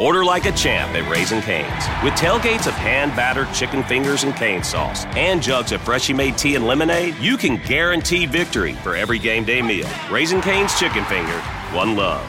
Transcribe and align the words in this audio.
Order 0.00 0.24
like 0.24 0.44
a 0.46 0.52
champ 0.52 0.90
at 0.96 1.08
Raising 1.08 1.40
Cane's. 1.40 1.84
With 2.02 2.14
tailgates 2.14 2.66
of 2.66 2.74
hand 2.74 3.14
battered 3.14 3.46
chicken 3.54 3.84
fingers 3.84 4.24
and 4.24 4.34
cane 4.34 4.64
sauce 4.64 5.06
and 5.14 5.40
jugs 5.40 5.70
of 5.70 5.80
freshly 5.82 6.14
made 6.14 6.36
tea 6.36 6.56
and 6.56 6.66
lemonade, 6.66 7.14
you 7.20 7.36
can 7.36 7.60
guarantee 7.68 8.26
victory 8.26 8.72
for 8.82 8.96
every 8.96 9.20
game 9.20 9.44
day 9.44 9.62
meal. 9.62 9.88
Raising 10.10 10.40
Cane's 10.40 10.76
Chicken 10.80 11.04
Finger, 11.04 11.38
one 11.72 11.94
love. 11.94 12.24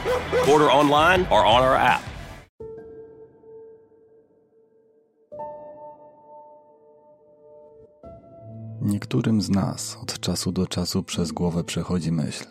Order 0.48 0.70
online 0.70 1.26
or 1.30 1.44
on 1.44 1.62
our 1.62 1.74
app. 1.74 2.02
Niektórym 8.80 9.42
z 9.42 9.50
nas 9.50 9.98
od 10.02 10.20
czasu 10.20 10.52
do 10.52 10.66
czasu 10.66 11.02
przez 11.02 11.32
głowę 11.32 11.64
przechodzi 11.64 12.12
myśl, 12.12 12.44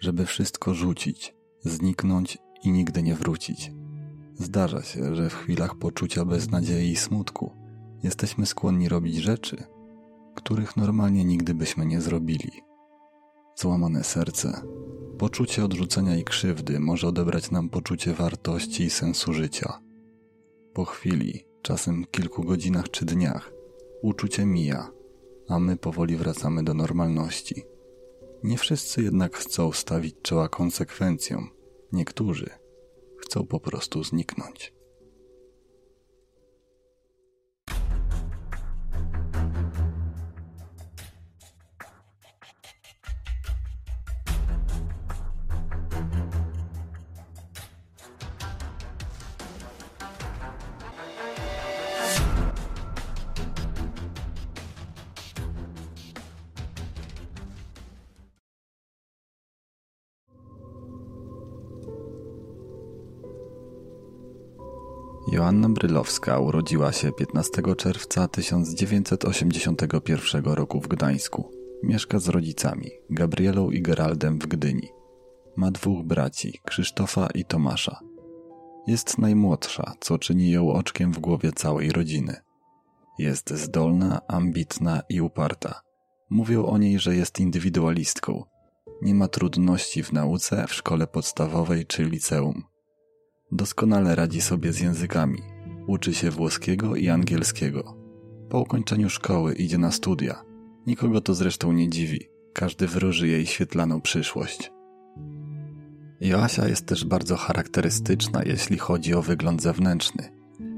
żeby 0.00 0.26
wszystko 0.26 0.74
rzucić, 0.74 1.34
zniknąć 1.60 2.38
i 2.64 2.70
nigdy 2.70 3.02
nie 3.02 3.14
wrócić. 3.14 3.70
Zdarza 4.38 4.82
się, 4.82 5.14
że 5.14 5.30
w 5.30 5.34
chwilach 5.34 5.74
poczucia 5.74 6.24
beznadziei 6.24 6.90
i 6.90 6.96
smutku 6.96 7.52
jesteśmy 8.02 8.46
skłonni 8.46 8.88
robić 8.88 9.16
rzeczy, 9.16 9.56
których 10.34 10.76
normalnie 10.76 11.24
nigdy 11.24 11.54
byśmy 11.54 11.86
nie 11.86 12.00
zrobili. 12.00 12.50
Złamane 13.56 14.04
serce, 14.04 14.62
poczucie 15.18 15.64
odrzucenia 15.64 16.16
i 16.16 16.24
krzywdy 16.24 16.80
może 16.80 17.08
odebrać 17.08 17.50
nam 17.50 17.68
poczucie 17.68 18.14
wartości 18.14 18.82
i 18.82 18.90
sensu 18.90 19.32
życia. 19.32 19.80
Po 20.74 20.84
chwili, 20.84 21.44
czasem 21.62 22.04
kilku 22.10 22.42
godzinach 22.42 22.90
czy 22.90 23.04
dniach, 23.04 23.52
uczucie 24.02 24.46
mija, 24.46 24.90
a 25.48 25.58
my 25.58 25.76
powoli 25.76 26.16
wracamy 26.16 26.64
do 26.64 26.74
normalności. 26.74 27.62
Nie 28.42 28.58
wszyscy 28.58 29.02
jednak 29.02 29.36
chcą 29.36 29.72
stawić 29.72 30.16
czoła 30.22 30.48
konsekwencjom. 30.48 31.50
Niektórzy 31.92 32.50
chcą 33.18 33.46
po 33.46 33.60
prostu 33.60 34.04
zniknąć. 34.04 34.77
Joanna 65.32 65.68
Brylowska 65.68 66.38
urodziła 66.38 66.92
się 66.92 67.12
15 67.12 67.62
czerwca 67.76 68.28
1981 68.28 70.44
roku 70.44 70.80
w 70.80 70.88
Gdańsku. 70.88 71.52
Mieszka 71.82 72.18
z 72.18 72.28
rodzicami, 72.28 72.90
Gabrielą 73.10 73.70
i 73.70 73.82
Geraldem 73.82 74.38
w 74.38 74.46
Gdyni. 74.46 74.88
Ma 75.56 75.70
dwóch 75.70 76.04
braci, 76.04 76.60
Krzysztofa 76.64 77.28
i 77.34 77.44
Tomasza. 77.44 78.00
Jest 78.86 79.18
najmłodsza, 79.18 79.92
co 80.00 80.18
czyni 80.18 80.50
ją 80.50 80.72
oczkiem 80.72 81.12
w 81.12 81.18
głowie 81.18 81.52
całej 81.52 81.90
rodziny. 81.90 82.36
Jest 83.18 83.50
zdolna, 83.50 84.20
ambitna 84.28 85.02
i 85.08 85.20
uparta. 85.20 85.80
Mówią 86.30 86.66
o 86.66 86.78
niej, 86.78 86.98
że 86.98 87.16
jest 87.16 87.40
indywidualistką. 87.40 88.44
Nie 89.02 89.14
ma 89.14 89.28
trudności 89.28 90.02
w 90.02 90.12
nauce, 90.12 90.66
w 90.68 90.74
szkole 90.74 91.06
podstawowej 91.06 91.86
czy 91.86 92.04
liceum 92.04 92.62
Doskonale 93.52 94.14
radzi 94.14 94.40
sobie 94.40 94.72
z 94.72 94.80
językami. 94.80 95.42
Uczy 95.86 96.14
się 96.14 96.30
włoskiego 96.30 96.96
i 96.96 97.08
angielskiego. 97.08 97.96
Po 98.48 98.60
ukończeniu 98.60 99.10
szkoły 99.10 99.54
idzie 99.54 99.78
na 99.78 99.90
studia. 99.90 100.44
Nikogo 100.86 101.20
to 101.20 101.34
zresztą 101.34 101.72
nie 101.72 101.88
dziwi. 101.88 102.28
Każdy 102.52 102.86
wróży 102.86 103.28
jej 103.28 103.46
świetlaną 103.46 104.00
przyszłość. 104.00 104.72
Joasia 106.20 106.68
jest 106.68 106.86
też 106.86 107.04
bardzo 107.04 107.36
charakterystyczna, 107.36 108.42
jeśli 108.42 108.78
chodzi 108.78 109.14
o 109.14 109.22
wygląd 109.22 109.62
zewnętrzny. 109.62 110.32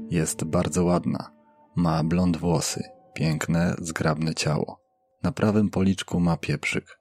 Jest 0.09 0.43
bardzo 0.43 0.83
ładna. 0.83 1.31
Ma 1.75 2.03
blond 2.03 2.37
włosy, 2.37 2.83
piękne, 3.13 3.75
zgrabne 3.79 4.35
ciało. 4.35 4.81
Na 5.23 5.31
prawym 5.31 5.69
policzku 5.69 6.19
ma 6.19 6.37
pieprzyk. 6.37 6.99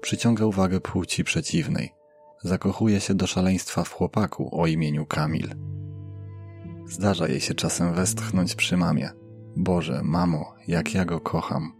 Przyciąga 0.00 0.46
uwagę 0.46 0.80
płci 0.80 1.24
przeciwnej 1.24 1.97
zakochuje 2.42 3.00
się 3.00 3.14
do 3.14 3.26
szaleństwa 3.26 3.84
w 3.84 3.92
chłopaku 3.92 4.60
o 4.60 4.66
imieniu 4.66 5.06
Kamil. 5.06 5.54
Zdarza 6.86 7.28
jej 7.28 7.40
się 7.40 7.54
czasem 7.54 7.94
westchnąć 7.94 8.54
przy 8.54 8.76
mamie. 8.76 9.10
Boże, 9.56 10.00
mamo, 10.04 10.54
jak 10.68 10.94
ja 10.94 11.04
go 11.04 11.20
kocham. 11.20 11.72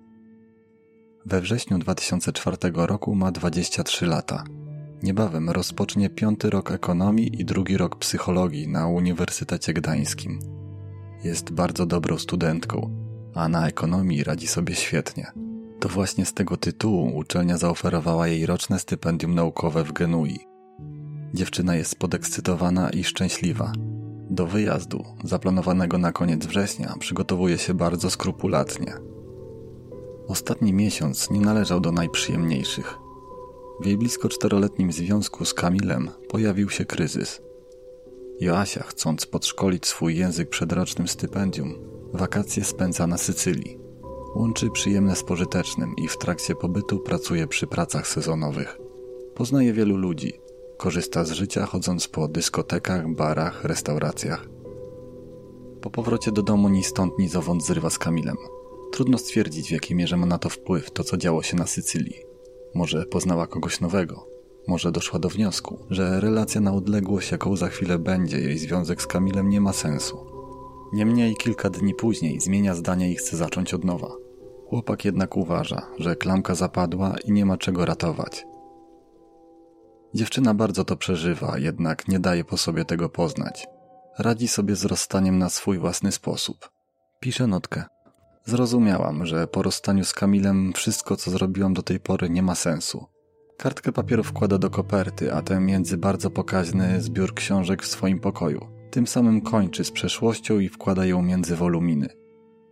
We 1.26 1.40
wrześniu 1.40 1.78
2004 1.78 2.56
roku 2.74 3.14
ma 3.14 3.32
23 3.32 4.06
lata. 4.06 4.44
Niebawem 5.02 5.50
rozpocznie 5.50 6.10
piąty 6.10 6.50
rok 6.50 6.70
ekonomii 6.70 7.40
i 7.40 7.44
drugi 7.44 7.76
rok 7.76 7.98
psychologii 7.98 8.68
na 8.68 8.86
Uniwersytecie 8.86 9.72
Gdańskim. 9.72 10.38
Jest 11.24 11.50
bardzo 11.50 11.86
dobrą 11.86 12.18
studentką, 12.18 12.90
a 13.34 13.48
na 13.48 13.68
ekonomii 13.68 14.24
radzi 14.24 14.46
sobie 14.46 14.74
świetnie. 14.74 15.32
To 15.80 15.88
właśnie 15.88 16.26
z 16.26 16.34
tego 16.34 16.56
tytułu 16.56 17.16
uczelnia 17.16 17.58
zaoferowała 17.58 18.28
jej 18.28 18.46
roczne 18.46 18.78
stypendium 18.78 19.34
naukowe 19.34 19.84
w 19.84 19.92
Genui. 19.92 20.47
Dziewczyna 21.34 21.76
jest 21.76 21.98
podekscytowana 21.98 22.90
i 22.90 23.04
szczęśliwa. 23.04 23.72
Do 24.30 24.46
wyjazdu, 24.46 25.04
zaplanowanego 25.24 25.98
na 25.98 26.12
koniec 26.12 26.46
września, 26.46 26.94
przygotowuje 26.98 27.58
się 27.58 27.74
bardzo 27.74 28.10
skrupulatnie. 28.10 28.94
Ostatni 30.28 30.72
miesiąc 30.72 31.30
nie 31.30 31.40
należał 31.40 31.80
do 31.80 31.92
najprzyjemniejszych. 31.92 32.98
W 33.80 33.86
jej 33.86 33.98
blisko 33.98 34.28
czteroletnim 34.28 34.92
związku 34.92 35.44
z 35.44 35.54
Kamilem 35.54 36.10
pojawił 36.28 36.70
się 36.70 36.84
kryzys. 36.84 37.40
Joasia, 38.40 38.82
chcąc 38.82 39.26
podszkolić 39.26 39.86
swój 39.86 40.16
język 40.16 40.48
przed 40.48 40.72
rocznym 40.72 41.08
stypendium, 41.08 41.74
wakacje 42.12 42.64
spędza 42.64 43.06
na 43.06 43.18
Sycylii. 43.18 43.78
Łączy 44.36 44.70
przyjemne 44.70 45.16
z 45.16 45.22
pożytecznym 45.22 45.94
i 45.96 46.08
w 46.08 46.18
trakcie 46.18 46.54
pobytu 46.54 46.98
pracuje 46.98 47.46
przy 47.46 47.66
pracach 47.66 48.06
sezonowych. 48.06 48.78
Poznaje 49.34 49.72
wielu 49.72 49.96
ludzi, 49.96 50.32
korzysta 50.78 51.24
z 51.24 51.30
życia 51.30 51.66
chodząc 51.66 52.08
po 52.08 52.28
dyskotekach, 52.28 53.14
barach, 53.14 53.64
restauracjach. 53.64 54.48
Po 55.80 55.90
powrocie 55.90 56.32
do 56.32 56.42
domu 56.42 56.68
ni 56.68 56.84
stąd 56.84 57.18
ni 57.18 57.28
zowąd 57.28 57.64
zrywa 57.64 57.90
z 57.90 57.98
Kamilem. 57.98 58.36
Trudno 58.92 59.18
stwierdzić, 59.18 59.68
w 59.68 59.72
jakiej 59.72 59.96
mierze 59.96 60.16
ma 60.16 60.26
na 60.26 60.38
to 60.38 60.48
wpływ 60.48 60.90
to, 60.90 61.04
co 61.04 61.16
działo 61.16 61.42
się 61.42 61.56
na 61.56 61.66
Sycylii. 61.66 62.22
Może 62.74 63.06
poznała 63.06 63.46
kogoś 63.46 63.80
nowego. 63.80 64.26
Może 64.68 64.92
doszła 64.92 65.18
do 65.18 65.28
wniosku, 65.28 65.78
że 65.90 66.20
relacja 66.20 66.60
na 66.60 66.74
odległość, 66.74 67.30
jaką 67.30 67.56
za 67.56 67.68
chwilę 67.68 67.98
będzie, 67.98 68.40
jej 68.40 68.58
związek 68.58 69.02
z 69.02 69.06
Kamilem 69.06 69.48
nie 69.48 69.60
ma 69.60 69.72
sensu. 69.72 70.26
Niemniej 70.92 71.36
kilka 71.36 71.70
dni 71.70 71.94
później 71.94 72.40
zmienia 72.40 72.74
zdanie 72.74 73.12
i 73.12 73.16
chce 73.16 73.36
zacząć 73.36 73.74
od 73.74 73.84
nowa. 73.84 74.10
Chłopak 74.68 75.04
jednak 75.04 75.36
uważa, 75.36 75.86
że 75.98 76.16
klamka 76.16 76.54
zapadła 76.54 77.14
i 77.24 77.32
nie 77.32 77.46
ma 77.46 77.56
czego 77.56 77.84
ratować. 77.84 78.46
Dziewczyna 80.14 80.54
bardzo 80.54 80.84
to 80.84 80.96
przeżywa, 80.96 81.58
jednak 81.58 82.08
nie 82.08 82.20
daje 82.20 82.44
po 82.44 82.56
sobie 82.56 82.84
tego 82.84 83.08
poznać. 83.08 83.66
Radzi 84.18 84.48
sobie 84.48 84.76
z 84.76 84.84
rozstaniem 84.84 85.38
na 85.38 85.48
swój 85.48 85.78
własny 85.78 86.12
sposób. 86.12 86.70
Pisze 87.20 87.46
notkę. 87.46 87.84
Zrozumiałam, 88.44 89.26
że 89.26 89.46
po 89.46 89.62
rozstaniu 89.62 90.04
z 90.04 90.12
Kamilem 90.12 90.72
wszystko, 90.72 91.16
co 91.16 91.30
zrobiłam 91.30 91.74
do 91.74 91.82
tej 91.82 92.00
pory, 92.00 92.30
nie 92.30 92.42
ma 92.42 92.54
sensu. 92.54 93.06
Kartkę 93.58 93.92
papieru 93.92 94.24
wkłada 94.24 94.58
do 94.58 94.70
koperty, 94.70 95.34
a 95.34 95.42
ten 95.42 95.66
między 95.66 95.96
bardzo 95.96 96.30
pokaźny 96.30 97.00
zbiór 97.02 97.34
książek 97.34 97.82
w 97.82 97.86
swoim 97.86 98.20
pokoju. 98.20 98.66
Tym 98.90 99.06
samym 99.06 99.40
kończy 99.40 99.84
z 99.84 99.90
przeszłością 99.90 100.58
i 100.58 100.68
wkłada 100.68 101.06
ją 101.06 101.22
między 101.22 101.56
woluminy. 101.56 102.08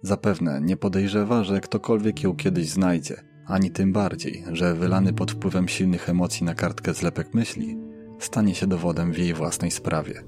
Zapewne 0.03 0.61
nie 0.61 0.77
podejrzewa, 0.77 1.45
że 1.45 1.61
ktokolwiek 1.61 2.23
ją 2.23 2.37
kiedyś 2.37 2.69
znajdzie, 2.69 3.23
ani 3.47 3.71
tym 3.71 3.93
bardziej, 3.93 4.45
że 4.53 4.75
wylany 4.75 5.13
pod 5.13 5.33
wpływem 5.33 5.69
silnych 5.69 6.09
emocji 6.09 6.47
na 6.47 6.55
kartkę 6.55 6.95
zlepek 6.95 7.35
myśli 7.35 7.77
stanie 8.19 8.55
się 8.55 8.67
dowodem 8.67 9.13
w 9.13 9.19
jej 9.19 9.35
własnej 9.35 9.71
sprawie. 9.71 10.25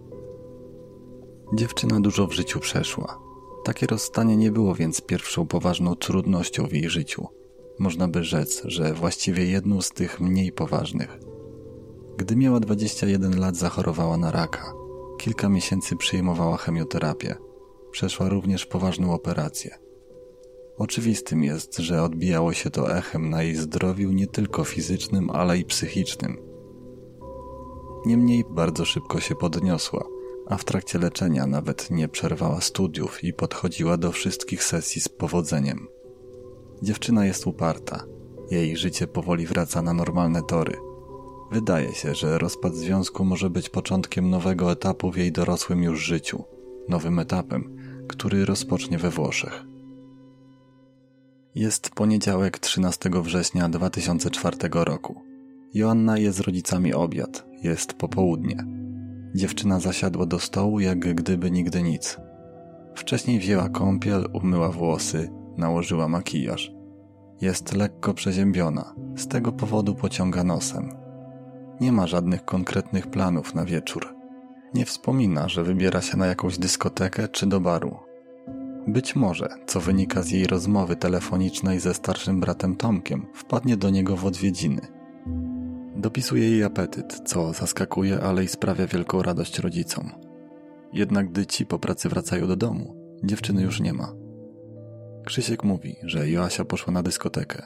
Dziewczyna 1.55 2.01
dużo 2.01 2.27
w 2.27 2.33
życiu 2.33 2.61
przeszła. 2.61 3.19
Takie 3.65 3.87
rozstanie 3.87 4.37
nie 4.37 4.51
było 4.51 4.75
więc 4.75 5.01
pierwszą 5.01 5.47
poważną 5.47 5.95
trudnością 5.95 6.67
w 6.67 6.73
jej 6.73 6.91
życiu. 6.91 7.27
Można 7.79 8.09
by 8.09 8.25
rzec, 8.25 8.63
że 8.65 8.95
właściwie 8.95 9.47
jedną 9.47 9.83
z 9.83 9.91
tych 9.91 10.21
mniej 10.21 10.53
poważnych. 10.53 11.19
Gdy 12.17 12.37
miała 12.37 12.61
21 12.61 13.41
lat, 13.41 13.57
zachorowała 13.57 14.17
na 14.17 14.31
raka. 14.31 14.73
Kilka 15.19 15.49
miesięcy 15.49 15.97
przyjmowała 15.97 16.57
chemioterapię. 16.57 17.35
Przeszła 17.91 18.29
również 18.29 18.67
poważną 18.67 19.13
operację. 19.13 19.88
Oczywistym 20.79 21.45
jest, 21.45 21.77
że 21.79 22.03
odbijało 22.03 22.53
się 22.53 22.71
to 22.71 22.97
echem 22.97 23.31
na 23.31 23.43
jej 23.43 23.55
zdrowiu 23.57 24.11
nie 24.11 24.27
tylko 24.27 24.65
fizycznym, 24.65 25.31
ale 25.31 25.59
i 25.59 25.65
psychicznym. 25.65 26.37
Niemniej 28.07 28.45
bardzo 28.51 28.85
szybko 28.85 29.21
się 29.21 29.35
podniosła, 29.35 30.05
a 30.47 30.57
w 30.57 30.65
trakcie 30.65 30.99
leczenia 30.99 31.47
nawet 31.47 31.91
nie 31.91 32.09
przerwała 32.09 32.61
studiów 32.61 33.25
i 33.25 33.33
podchodziła 33.33 33.97
do 33.97 34.13
wszystkich 34.13 34.65
sesji 34.65 35.01
z 35.01 35.09
powodzeniem. 35.09 35.89
Dziewczyna 36.83 37.27
jest 37.27 37.47
uparta. 37.47 38.05
Jej 38.51 38.77
życie 38.77 39.07
powoli 39.07 39.47
wraca 39.47 39.83
na 39.83 39.93
normalne 39.93 40.43
tory. 40.43 40.77
Wydaje 41.51 41.95
się, 41.95 42.15
że 42.15 42.39
rozpad 42.39 42.75
związku 42.75 43.25
może 43.25 43.51
być 43.51 43.69
początkiem 43.69 44.31
nowego 44.31 44.73
etapu 44.73 45.13
w 45.13 45.17
jej 45.17 45.33
dorosłym 45.33 45.83
już 45.83 46.01
życiu, 46.01 46.45
nowym 46.89 47.19
etapem, 47.19 47.77
który 48.09 48.45
rozpocznie 48.45 48.99
we 48.99 49.11
Włoszech. 49.11 49.65
Jest 51.55 51.91
poniedziałek 51.91 52.59
13 52.59 53.11
września 53.23 53.69
2004 53.69 54.57
roku. 54.73 55.23
Joanna 55.75 56.19
je 56.19 56.33
z 56.33 56.41
rodzicami 56.41 56.95
obiad, 56.95 57.47
jest 57.63 57.93
popołudnie. 57.95 58.65
Dziewczyna 59.35 59.81
zasiadła 59.81 60.27
do 60.27 60.39
stołu, 60.39 60.81
jak 60.81 60.99
gdyby 60.99 61.51
nigdy 61.51 61.83
nic. 61.83 62.17
Wcześniej 62.95 63.39
wzięła 63.39 63.69
kąpiel, 63.69 64.29
umyła 64.33 64.71
włosy, 64.71 65.31
nałożyła 65.57 66.09
makijaż. 66.09 66.73
Jest 67.41 67.77
lekko 67.77 68.15
przeziębiona, 68.15 68.95
z 69.17 69.29
tego 69.29 69.53
powodu 69.53 69.95
pociąga 69.95 70.45
nosem. 70.45 70.89
Nie 71.81 71.93
ma 71.93 72.07
żadnych 72.07 72.45
konkretnych 72.45 73.07
planów 73.07 73.55
na 73.55 73.65
wieczór. 73.65 74.15
Nie 74.75 74.85
wspomina, 74.85 75.49
że 75.49 75.63
wybiera 75.65 76.01
się 76.03 76.17
na 76.17 76.27
jakąś 76.27 76.59
dyskotekę 76.59 77.29
czy 77.29 77.47
do 77.47 77.61
baru. 77.61 78.08
Być 78.89 79.17
może, 79.17 79.49
co 79.67 79.81
wynika 79.81 80.23
z 80.23 80.31
jej 80.31 80.47
rozmowy 80.47 80.97
telefonicznej 80.97 81.81
ze 81.81 81.95
starszym 81.95 82.41
bratem 82.41 82.77
Tomkiem, 82.77 83.27
wpadnie 83.35 83.77
do 83.77 83.91
niego 83.91 84.17
w 84.17 84.27
odwiedziny. 84.27 84.81
Dopisuje 85.97 86.51
jej 86.51 86.65
apetyt, 86.65 87.21
co 87.25 87.53
zaskakuje, 87.53 88.21
ale 88.21 88.45
i 88.45 88.49
sprawia 88.49 88.87
wielką 88.87 89.23
radość 89.23 89.59
rodzicom. 89.59 90.11
Jednak 90.93 91.31
gdy 91.31 91.47
ci 91.47 91.67
po 91.67 91.79
pracy 91.79 92.09
wracają 92.09 92.47
do 92.47 92.57
domu, 92.57 93.17
dziewczyny 93.25 93.63
już 93.63 93.81
nie 93.81 93.93
ma. 93.93 94.15
Krzysiek 95.25 95.65
mówi, 95.65 95.97
że 96.03 96.31
Joasia 96.31 96.65
poszła 96.65 96.93
na 96.93 97.03
dyskotekę. 97.03 97.63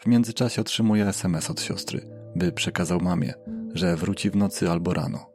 W 0.00 0.06
międzyczasie 0.06 0.60
otrzymuje 0.60 1.06
SMS 1.06 1.50
od 1.50 1.60
siostry, 1.60 2.08
by 2.36 2.52
przekazał 2.52 3.00
mamie, 3.00 3.34
że 3.74 3.96
wróci 3.96 4.30
w 4.30 4.36
nocy 4.36 4.70
albo 4.70 4.94
rano. 4.94 5.30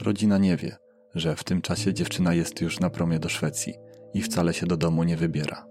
Rodzina 0.00 0.38
nie 0.38 0.56
wie, 0.56 0.76
że 1.14 1.36
w 1.36 1.44
tym 1.44 1.62
czasie 1.62 1.94
dziewczyna 1.94 2.34
jest 2.34 2.60
już 2.60 2.80
na 2.80 2.90
promie 2.90 3.18
do 3.18 3.28
Szwecji 3.28 3.74
i 4.14 4.22
wcale 4.22 4.54
się 4.54 4.66
do 4.66 4.76
domu 4.76 5.04
nie 5.04 5.16
wybiera. 5.16 5.66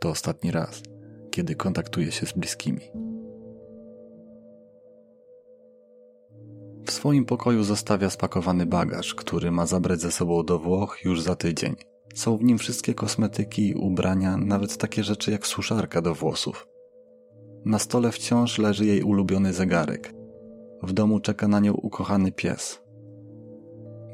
To 0.00 0.10
ostatni 0.10 0.50
raz, 0.50 0.82
kiedy 1.30 1.54
kontaktuje 1.54 2.12
się 2.12 2.26
z 2.26 2.32
bliskimi. 2.32 2.80
W 6.86 6.90
swoim 6.90 7.24
pokoju 7.24 7.62
zostawia 7.64 8.10
spakowany 8.10 8.66
bagaż, 8.66 9.14
który 9.14 9.50
ma 9.50 9.66
zabrać 9.66 10.00
ze 10.00 10.12
sobą 10.12 10.42
do 10.42 10.58
Włoch 10.58 10.98
już 11.04 11.22
za 11.22 11.36
tydzień. 11.36 11.76
Są 12.14 12.36
w 12.36 12.44
nim 12.44 12.58
wszystkie 12.58 12.94
kosmetyki, 12.94 13.74
ubrania, 13.74 14.36
nawet 14.36 14.76
takie 14.76 15.04
rzeczy 15.04 15.30
jak 15.30 15.46
suszarka 15.46 16.02
do 16.02 16.14
włosów. 16.14 16.68
Na 17.64 17.78
stole 17.78 18.12
wciąż 18.12 18.58
leży 18.58 18.86
jej 18.86 19.02
ulubiony 19.02 19.52
zegarek. 19.52 20.14
W 20.82 20.92
domu 20.92 21.20
czeka 21.20 21.48
na 21.48 21.60
nią 21.60 21.72
ukochany 21.72 22.32
pies. 22.32 22.83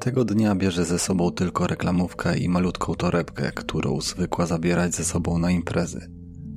Tego 0.00 0.24
dnia 0.24 0.54
bierze 0.54 0.84
ze 0.84 0.98
sobą 0.98 1.30
tylko 1.30 1.66
reklamówkę 1.66 2.38
i 2.38 2.48
malutką 2.48 2.94
torebkę, 2.94 3.52
którą 3.52 4.00
zwykła 4.00 4.46
zabierać 4.46 4.94
ze 4.94 5.04
sobą 5.04 5.38
na 5.38 5.50
imprezy. 5.50 6.10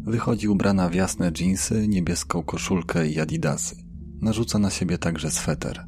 Wychodzi 0.04 0.48
ubrana 0.48 0.90
w 0.90 0.94
jasne 0.94 1.32
dżinsy, 1.32 1.88
niebieską 1.88 2.44
koszulkę 2.44 3.08
i 3.08 3.20
adidasy. 3.20 3.76
Narzuca 4.22 4.60
na 4.60 4.70
siebie 4.70 4.98
także 4.98 5.32
sweter. 5.32 5.88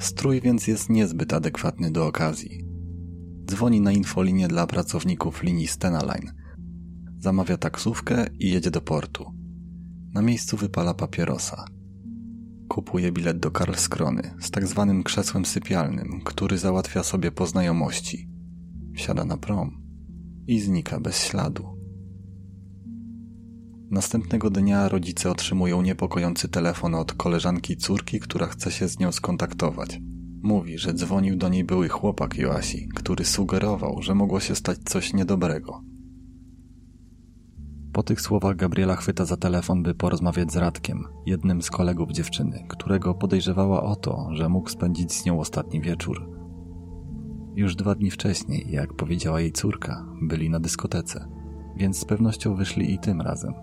Strój 0.00 0.40
więc 0.40 0.66
jest 0.66 0.90
niezbyt 0.90 1.32
adekwatny 1.32 1.90
do 1.90 2.06
okazji. 2.06 2.64
Dzwoni 3.46 3.80
na 3.80 3.92
infolinię 3.92 4.48
dla 4.48 4.66
pracowników 4.66 5.42
linii 5.42 5.66
Stena 5.66 6.02
Line. 6.04 6.32
Zamawia 7.18 7.56
taksówkę 7.56 8.26
i 8.38 8.50
jedzie 8.50 8.70
do 8.70 8.80
portu. 8.80 9.32
Na 10.14 10.22
miejscu 10.22 10.56
wypala 10.56 10.94
papierosa. 10.94 11.64
Kupuje 12.72 13.12
bilet 13.12 13.38
do 13.38 13.50
Karlskrony 13.50 14.34
z 14.40 14.50
tak 14.50 14.66
zwanym 14.66 15.02
krzesłem 15.02 15.44
sypialnym, 15.44 16.20
który 16.24 16.58
załatwia 16.58 17.02
sobie 17.02 17.30
po 17.32 17.46
znajomości. 17.46 18.28
Wsiada 18.96 19.24
na 19.24 19.36
prom 19.36 19.82
i 20.46 20.60
znika 20.60 21.00
bez 21.00 21.24
śladu. 21.24 21.64
Następnego 23.90 24.50
dnia 24.50 24.88
rodzice 24.88 25.30
otrzymują 25.30 25.82
niepokojący 25.82 26.48
telefon 26.48 26.94
od 26.94 27.12
koleżanki 27.12 27.76
córki, 27.76 28.20
która 28.20 28.46
chce 28.46 28.70
się 28.70 28.88
z 28.88 28.98
nią 28.98 29.12
skontaktować. 29.12 29.98
Mówi, 30.42 30.78
że 30.78 30.94
dzwonił 30.94 31.36
do 31.36 31.48
niej 31.48 31.64
były 31.64 31.88
chłopak 31.88 32.38
Joasi, 32.38 32.88
który 32.94 33.24
sugerował, 33.24 34.02
że 34.02 34.14
mogło 34.14 34.40
się 34.40 34.54
stać 34.54 34.78
coś 34.78 35.12
niedobrego. 35.12 35.91
Po 37.92 38.02
tych 38.02 38.20
słowach 38.20 38.56
Gabriela 38.56 38.96
chwyta 38.96 39.24
za 39.24 39.36
telefon, 39.36 39.82
by 39.82 39.94
porozmawiać 39.94 40.52
z 40.52 40.56
Radkiem, 40.56 41.04
jednym 41.26 41.62
z 41.62 41.70
kolegów 41.70 42.10
dziewczyny, 42.10 42.64
którego 42.68 43.14
podejrzewała 43.14 43.82
o 43.82 43.96
to, 43.96 44.28
że 44.32 44.48
mógł 44.48 44.70
spędzić 44.70 45.12
z 45.12 45.24
nią 45.24 45.40
ostatni 45.40 45.80
wieczór. 45.80 46.30
Już 47.54 47.76
dwa 47.76 47.94
dni 47.94 48.10
wcześniej, 48.10 48.66
jak 48.70 48.94
powiedziała 48.94 49.40
jej 49.40 49.52
córka, 49.52 50.06
byli 50.22 50.50
na 50.50 50.60
dyskotece, 50.60 51.28
więc 51.76 51.98
z 51.98 52.04
pewnością 52.04 52.54
wyszli 52.54 52.94
i 52.94 52.98
tym 52.98 53.20
razem. 53.20 53.54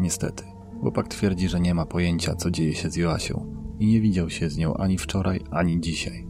Niestety, 0.00 0.44
chłopak 0.80 1.08
twierdzi, 1.08 1.48
że 1.48 1.60
nie 1.60 1.74
ma 1.74 1.86
pojęcia, 1.86 2.34
co 2.34 2.50
dzieje 2.50 2.74
się 2.74 2.90
z 2.90 2.96
Joasią 2.96 3.56
i 3.78 3.86
nie 3.86 4.00
widział 4.00 4.30
się 4.30 4.50
z 4.50 4.56
nią 4.56 4.74
ani 4.74 4.98
wczoraj, 4.98 5.40
ani 5.50 5.80
dzisiaj. 5.80 6.26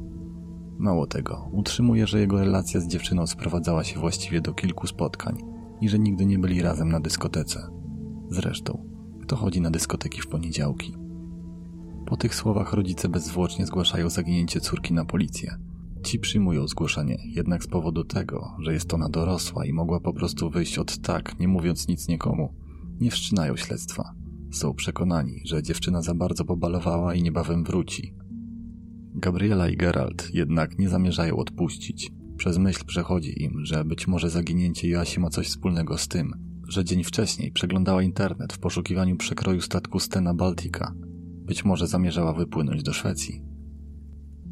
Mało 0.78 1.06
tego, 1.06 1.48
utrzymuje, 1.52 2.06
że 2.06 2.20
jego 2.20 2.38
relacja 2.38 2.80
z 2.80 2.86
dziewczyną 2.86 3.26
sprowadzała 3.26 3.84
się 3.84 4.00
właściwie 4.00 4.40
do 4.40 4.54
kilku 4.54 4.86
spotkań 4.86 5.55
i 5.80 5.88
że 5.88 5.98
nigdy 5.98 6.26
nie 6.26 6.38
byli 6.38 6.62
razem 6.62 6.88
na 6.88 7.00
dyskotece. 7.00 7.68
Zresztą, 8.30 8.84
kto 9.22 9.36
chodzi 9.36 9.60
na 9.60 9.70
dyskoteki 9.70 10.20
w 10.20 10.26
poniedziałki? 10.26 10.96
Po 12.06 12.16
tych 12.16 12.34
słowach 12.34 12.72
rodzice 12.72 13.08
bezzwłocznie 13.08 13.66
zgłaszają 13.66 14.10
zaginięcie 14.10 14.60
córki 14.60 14.94
na 14.94 15.04
policję. 15.04 15.56
Ci 16.04 16.18
przyjmują 16.18 16.68
zgłoszenie, 16.68 17.18
jednak 17.26 17.64
z 17.64 17.66
powodu 17.66 18.04
tego, 18.04 18.56
że 18.58 18.72
jest 18.72 18.94
ona 18.94 19.08
dorosła 19.08 19.66
i 19.66 19.72
mogła 19.72 20.00
po 20.00 20.12
prostu 20.12 20.50
wyjść 20.50 20.78
od 20.78 20.98
tak, 20.98 21.38
nie 21.40 21.48
mówiąc 21.48 21.88
nic 21.88 22.08
nikomu, 22.08 22.54
nie 23.00 23.10
wszczynają 23.10 23.56
śledztwa. 23.56 24.14
Są 24.52 24.74
przekonani, 24.74 25.40
że 25.44 25.62
dziewczyna 25.62 26.02
za 26.02 26.14
bardzo 26.14 26.44
pobalowała 26.44 27.14
i 27.14 27.22
niebawem 27.22 27.64
wróci. 27.64 28.14
Gabriela 29.14 29.68
i 29.68 29.76
Geralt 29.76 30.34
jednak 30.34 30.78
nie 30.78 30.88
zamierzają 30.88 31.36
odpuścić. 31.36 32.10
Przez 32.36 32.58
myśl 32.58 32.84
przechodzi 32.86 33.42
im, 33.42 33.64
że 33.64 33.84
być 33.84 34.06
może 34.06 34.30
zaginięcie 34.30 34.88
Joasi 34.88 35.20
ma 35.20 35.30
coś 35.30 35.46
wspólnego 35.46 35.98
z 35.98 36.08
tym, 36.08 36.32
że 36.68 36.84
dzień 36.84 37.04
wcześniej 37.04 37.52
przeglądała 37.52 38.02
internet 38.02 38.52
w 38.52 38.58
poszukiwaniu 38.58 39.16
przekroju 39.16 39.60
statku 39.60 40.00
Stena 40.00 40.34
Baltica. 40.34 40.94
Być 41.44 41.64
może 41.64 41.86
zamierzała 41.86 42.32
wypłynąć 42.32 42.82
do 42.82 42.92
Szwecji. 42.92 43.42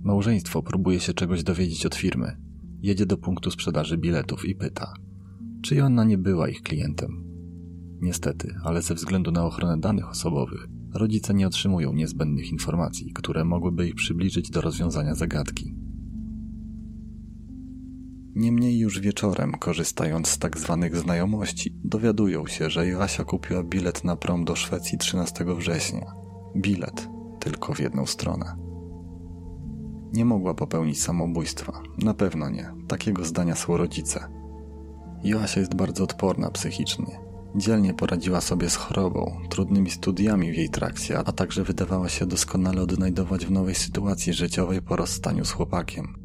Małżeństwo 0.02 0.62
próbuje 0.62 1.00
się 1.00 1.14
czegoś 1.14 1.42
dowiedzieć 1.42 1.86
od 1.86 1.94
firmy. 1.94 2.36
Jedzie 2.82 3.06
do 3.06 3.16
punktu 3.16 3.50
sprzedaży 3.50 3.98
biletów 3.98 4.44
i 4.44 4.54
pyta, 4.54 4.94
czy 5.62 5.84
ona 5.84 6.04
nie 6.04 6.18
była 6.18 6.48
ich 6.48 6.62
klientem. 6.62 7.24
Niestety, 8.00 8.54
ale 8.64 8.82
ze 8.82 8.94
względu 8.94 9.30
na 9.30 9.44
ochronę 9.44 9.80
danych 9.80 10.10
osobowych, 10.10 10.68
rodzice 10.94 11.34
nie 11.34 11.46
otrzymują 11.46 11.92
niezbędnych 11.92 12.52
informacji, 12.52 13.12
które 13.12 13.44
mogłyby 13.44 13.88
ich 13.88 13.94
przybliżyć 13.94 14.50
do 14.50 14.60
rozwiązania 14.60 15.14
zagadki. 15.14 15.83
Niemniej 18.36 18.78
już 18.78 19.00
wieczorem, 19.00 19.52
korzystając 19.52 20.28
z 20.28 20.38
tak 20.38 20.58
zwanych 20.58 20.96
znajomości, 20.96 21.74
dowiadują 21.84 22.46
się, 22.46 22.70
że 22.70 22.86
Joasia 22.86 23.24
kupiła 23.24 23.62
bilet 23.62 24.04
na 24.04 24.16
prom 24.16 24.44
do 24.44 24.56
Szwecji 24.56 24.98
13 24.98 25.44
września. 25.44 26.14
Bilet 26.56 27.08
tylko 27.40 27.74
w 27.74 27.80
jedną 27.80 28.06
stronę. 28.06 28.56
Nie 30.12 30.24
mogła 30.24 30.54
popełnić 30.54 31.02
samobójstwa. 31.02 31.82
Na 31.98 32.14
pewno 32.14 32.50
nie. 32.50 32.74
Takiego 32.88 33.24
zdania 33.24 33.54
są 33.54 33.76
rodzice. 33.76 34.28
Joasia 35.24 35.60
jest 35.60 35.74
bardzo 35.74 36.04
odporna 36.04 36.50
psychicznie. 36.50 37.20
Dzielnie 37.56 37.94
poradziła 37.94 38.40
sobie 38.40 38.70
z 38.70 38.76
chorobą, 38.76 39.40
trudnymi 39.50 39.90
studiami 39.90 40.52
w 40.52 40.56
jej 40.56 40.68
trakcie, 40.68 41.18
a 41.18 41.32
także 41.32 41.64
wydawała 41.64 42.08
się 42.08 42.26
doskonale 42.26 42.82
odnajdować 42.82 43.46
w 43.46 43.50
nowej 43.50 43.74
sytuacji 43.74 44.32
życiowej 44.32 44.82
po 44.82 44.96
rozstaniu 44.96 45.44
z 45.44 45.50
chłopakiem. 45.50 46.23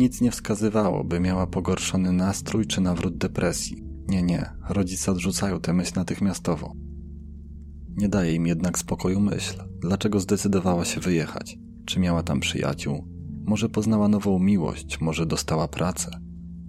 Nic 0.00 0.20
nie 0.20 0.30
wskazywało, 0.30 1.04
by 1.04 1.20
miała 1.20 1.46
pogorszony 1.46 2.12
nastrój 2.12 2.66
czy 2.66 2.80
nawrót 2.80 3.18
depresji. 3.18 3.84
Nie, 4.08 4.22
nie, 4.22 4.50
rodzice 4.68 5.12
odrzucają 5.12 5.60
tę 5.60 5.72
myśl 5.72 5.92
natychmiastowo. 5.96 6.72
Nie 7.96 8.08
daje 8.08 8.34
im 8.34 8.46
jednak 8.46 8.78
spokoju 8.78 9.20
myśl, 9.20 9.54
dlaczego 9.80 10.20
zdecydowała 10.20 10.84
się 10.84 11.00
wyjechać. 11.00 11.58
Czy 11.86 12.00
miała 12.00 12.22
tam 12.22 12.40
przyjaciół? 12.40 13.08
Może 13.44 13.68
poznała 13.68 14.08
nową 14.08 14.38
miłość, 14.38 15.00
może 15.00 15.26
dostała 15.26 15.68
pracę. 15.68 16.20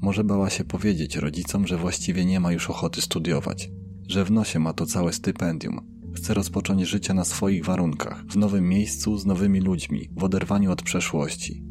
Może 0.02 0.24
bała 0.24 0.50
się 0.50 0.64
powiedzieć 0.64 1.16
rodzicom, 1.16 1.68
że 1.68 1.78
właściwie 1.78 2.26
nie 2.26 2.40
ma 2.40 2.52
już 2.52 2.70
ochoty 2.70 3.02
studiować, 3.02 3.72
że 4.08 4.26
w 4.26 4.32
nosie 4.32 4.60
ma 4.60 4.74
to 4.74 4.86
całe 4.86 5.14
stypendium. 5.14 5.80
Chce 6.16 6.34
rozpocząć 6.34 6.82
życie 6.82 7.14
na 7.14 7.26
swoich 7.26 7.66
warunkach, 7.66 8.26
w 8.26 8.38
nowym 8.38 8.70
miejscu, 8.70 9.18
z 9.18 9.26
nowymi 9.26 9.60
ludźmi, 9.60 10.10
w 10.18 10.24
oderwaniu 10.24 10.72
od 10.72 10.82
przeszłości. 10.82 11.71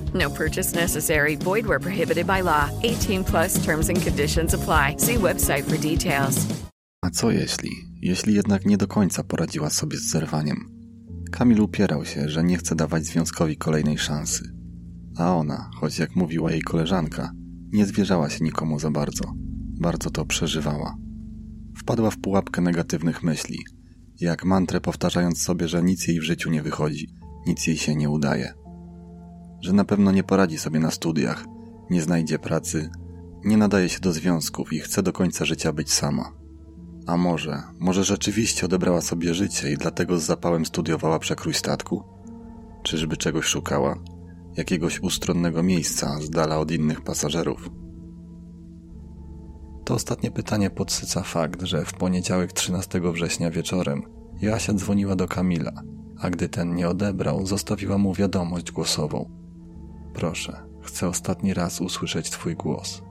No 0.13 0.29
purchase 0.29 0.75
necessary. 0.75 1.37
Void 1.37 1.65
where 1.65 1.79
prohibited 1.79 2.27
by 2.27 2.41
law. 2.41 2.69
18 2.83 3.23
plus 3.23 3.65
terms 3.65 3.89
and 3.89 4.03
conditions 4.03 4.53
apply. 4.53 4.95
See 4.97 5.17
website 5.17 5.63
for 5.63 5.77
details. 5.77 6.47
A 7.01 7.09
co 7.09 7.31
jeśli? 7.31 7.69
Jeśli 8.01 8.33
jednak 8.35 8.65
nie 8.65 8.77
do 8.77 8.87
końca 8.87 9.23
poradziła 9.23 9.69
sobie 9.69 9.97
z 9.97 10.09
zerwaniem? 10.09 10.57
Kamil 11.31 11.61
upierał 11.61 12.05
się, 12.05 12.29
że 12.29 12.43
nie 12.43 12.57
chce 12.57 12.75
dawać 12.75 13.05
związkowi 13.05 13.57
kolejnej 13.57 13.97
szansy. 13.97 14.43
A 15.17 15.35
ona, 15.35 15.69
choć 15.79 15.99
jak 15.99 16.15
mówiła 16.15 16.51
jej 16.51 16.61
koleżanka, 16.61 17.31
nie 17.71 17.85
zwierzała 17.85 18.29
się 18.29 18.43
nikomu 18.43 18.79
za 18.79 18.91
bardzo. 18.91 19.33
Bardzo 19.79 20.09
to 20.09 20.25
przeżywała. 20.25 20.95
Wpadła 21.77 22.11
w 22.11 22.17
pułapkę 22.17 22.61
negatywnych 22.61 23.23
myśli, 23.23 23.59
jak 24.21 24.45
mantrę 24.45 24.81
powtarzając 24.81 25.41
sobie, 25.41 25.67
że 25.67 25.83
nic 25.83 26.07
jej 26.07 26.19
w 26.19 26.23
życiu 26.23 26.49
nie 26.49 26.61
wychodzi, 26.61 27.07
nic 27.47 27.67
jej 27.67 27.77
się 27.77 27.95
nie 27.95 28.09
udaje. 28.09 28.53
Że 29.61 29.73
na 29.73 29.85
pewno 29.85 30.11
nie 30.11 30.23
poradzi 30.23 30.57
sobie 30.57 30.79
na 30.79 30.91
studiach, 30.91 31.45
nie 31.89 32.01
znajdzie 32.01 32.39
pracy, 32.39 32.89
nie 33.45 33.57
nadaje 33.57 33.89
się 33.89 33.99
do 33.99 34.13
związków 34.13 34.73
i 34.73 34.79
chce 34.79 35.03
do 35.03 35.13
końca 35.13 35.45
życia 35.45 35.73
być 35.73 35.91
sama. 35.91 36.31
A 37.07 37.17
może, 37.17 37.63
może 37.79 38.03
rzeczywiście 38.03 38.65
odebrała 38.65 39.01
sobie 39.01 39.33
życie 39.33 39.71
i 39.71 39.77
dlatego 39.77 40.19
z 40.19 40.23
zapałem 40.23 40.65
studiowała 40.65 41.19
przekrój 41.19 41.53
statku? 41.53 42.03
Czyżby 42.83 43.17
czegoś 43.17 43.45
szukała? 43.45 43.95
Jakiegoś 44.57 44.99
ustronnego 44.99 45.63
miejsca 45.63 46.19
z 46.21 46.29
dala 46.29 46.59
od 46.59 46.71
innych 46.71 47.01
pasażerów? 47.01 47.69
To 49.85 49.93
ostatnie 49.93 50.31
pytanie 50.31 50.69
podsyca 50.69 51.23
fakt, 51.23 51.61
że 51.61 51.85
w 51.85 51.93
poniedziałek 51.93 52.53
13 52.53 53.01
września 53.13 53.51
wieczorem 53.51 54.03
Joasia 54.41 54.73
dzwoniła 54.73 55.15
do 55.15 55.27
Kamila, 55.27 55.71
a 56.19 56.29
gdy 56.29 56.49
ten 56.49 56.75
nie 56.75 56.89
odebrał, 56.89 57.45
zostawiła 57.45 57.97
mu 57.97 58.13
wiadomość 58.13 58.71
głosową. 58.71 59.40
Proszę, 60.13 60.63
chcę 60.81 61.07
ostatni 61.07 61.53
raz 61.53 61.81
usłyszeć 61.81 62.29
twój 62.29 62.55
głos. 62.55 63.01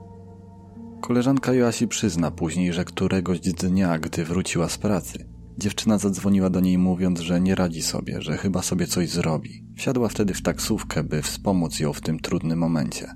Koleżanka 1.01 1.53
Joasi 1.53 1.87
przyzna 1.87 2.31
później, 2.31 2.73
że 2.73 2.85
któregoś 2.85 3.39
dnia, 3.39 3.99
gdy 3.99 4.25
wróciła 4.25 4.69
z 4.69 4.77
pracy, 4.77 5.29
dziewczyna 5.57 5.97
zadzwoniła 5.97 6.49
do 6.49 6.59
niej 6.59 6.77
mówiąc, 6.77 7.19
że 7.19 7.41
nie 7.41 7.55
radzi 7.55 7.81
sobie, 7.81 8.21
że 8.21 8.37
chyba 8.37 8.61
sobie 8.61 8.87
coś 8.87 9.09
zrobi. 9.09 9.65
Wsiadła 9.77 10.09
wtedy 10.09 10.33
w 10.33 10.41
taksówkę, 10.41 11.03
by 11.03 11.21
wspomóc 11.21 11.79
ją 11.79 11.93
w 11.93 12.01
tym 12.01 12.19
trudnym 12.19 12.59
momencie. 12.59 13.15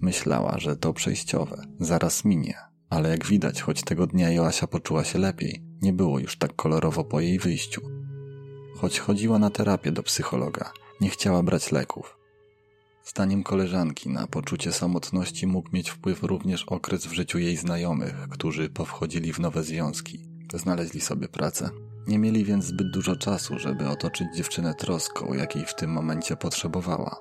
Myślała, 0.00 0.58
że 0.58 0.76
to 0.76 0.92
przejściowe, 0.92 1.62
zaraz 1.80 2.24
minie, 2.24 2.54
ale 2.90 3.10
jak 3.10 3.26
widać, 3.26 3.62
choć 3.62 3.82
tego 3.82 4.06
dnia 4.06 4.30
Joasia 4.30 4.66
poczuła 4.66 5.04
się 5.04 5.18
lepiej, 5.18 5.62
nie 5.82 5.92
było 5.92 6.18
już 6.18 6.38
tak 6.38 6.56
kolorowo 6.56 7.04
po 7.04 7.20
jej 7.20 7.38
wyjściu. 7.38 7.80
Choć 8.76 8.98
chodziła 8.98 9.38
na 9.38 9.50
terapię 9.50 9.92
do 9.92 10.02
psychologa, 10.02 10.72
nie 11.00 11.10
chciała 11.10 11.42
brać 11.42 11.72
leków. 11.72 12.19
Zdaniem 13.04 13.42
koleżanki 13.42 14.08
na 14.08 14.26
poczucie 14.26 14.72
samotności 14.72 15.46
mógł 15.46 15.68
mieć 15.72 15.90
wpływ 15.90 16.22
również 16.22 16.64
okres 16.64 17.06
w 17.06 17.12
życiu 17.12 17.38
jej 17.38 17.56
znajomych, 17.56 18.28
którzy 18.30 18.68
powchodzili 18.68 19.32
w 19.32 19.40
nowe 19.40 19.62
związki. 19.62 20.30
Znaleźli 20.54 21.00
sobie 21.00 21.28
pracę. 21.28 21.70
Nie 22.06 22.18
mieli 22.18 22.44
więc 22.44 22.64
zbyt 22.64 22.90
dużo 22.90 23.16
czasu, 23.16 23.58
żeby 23.58 23.88
otoczyć 23.88 24.28
dziewczynę 24.36 24.74
troską, 24.74 25.34
jakiej 25.34 25.64
w 25.64 25.74
tym 25.74 25.90
momencie 25.90 26.36
potrzebowała. 26.36 27.16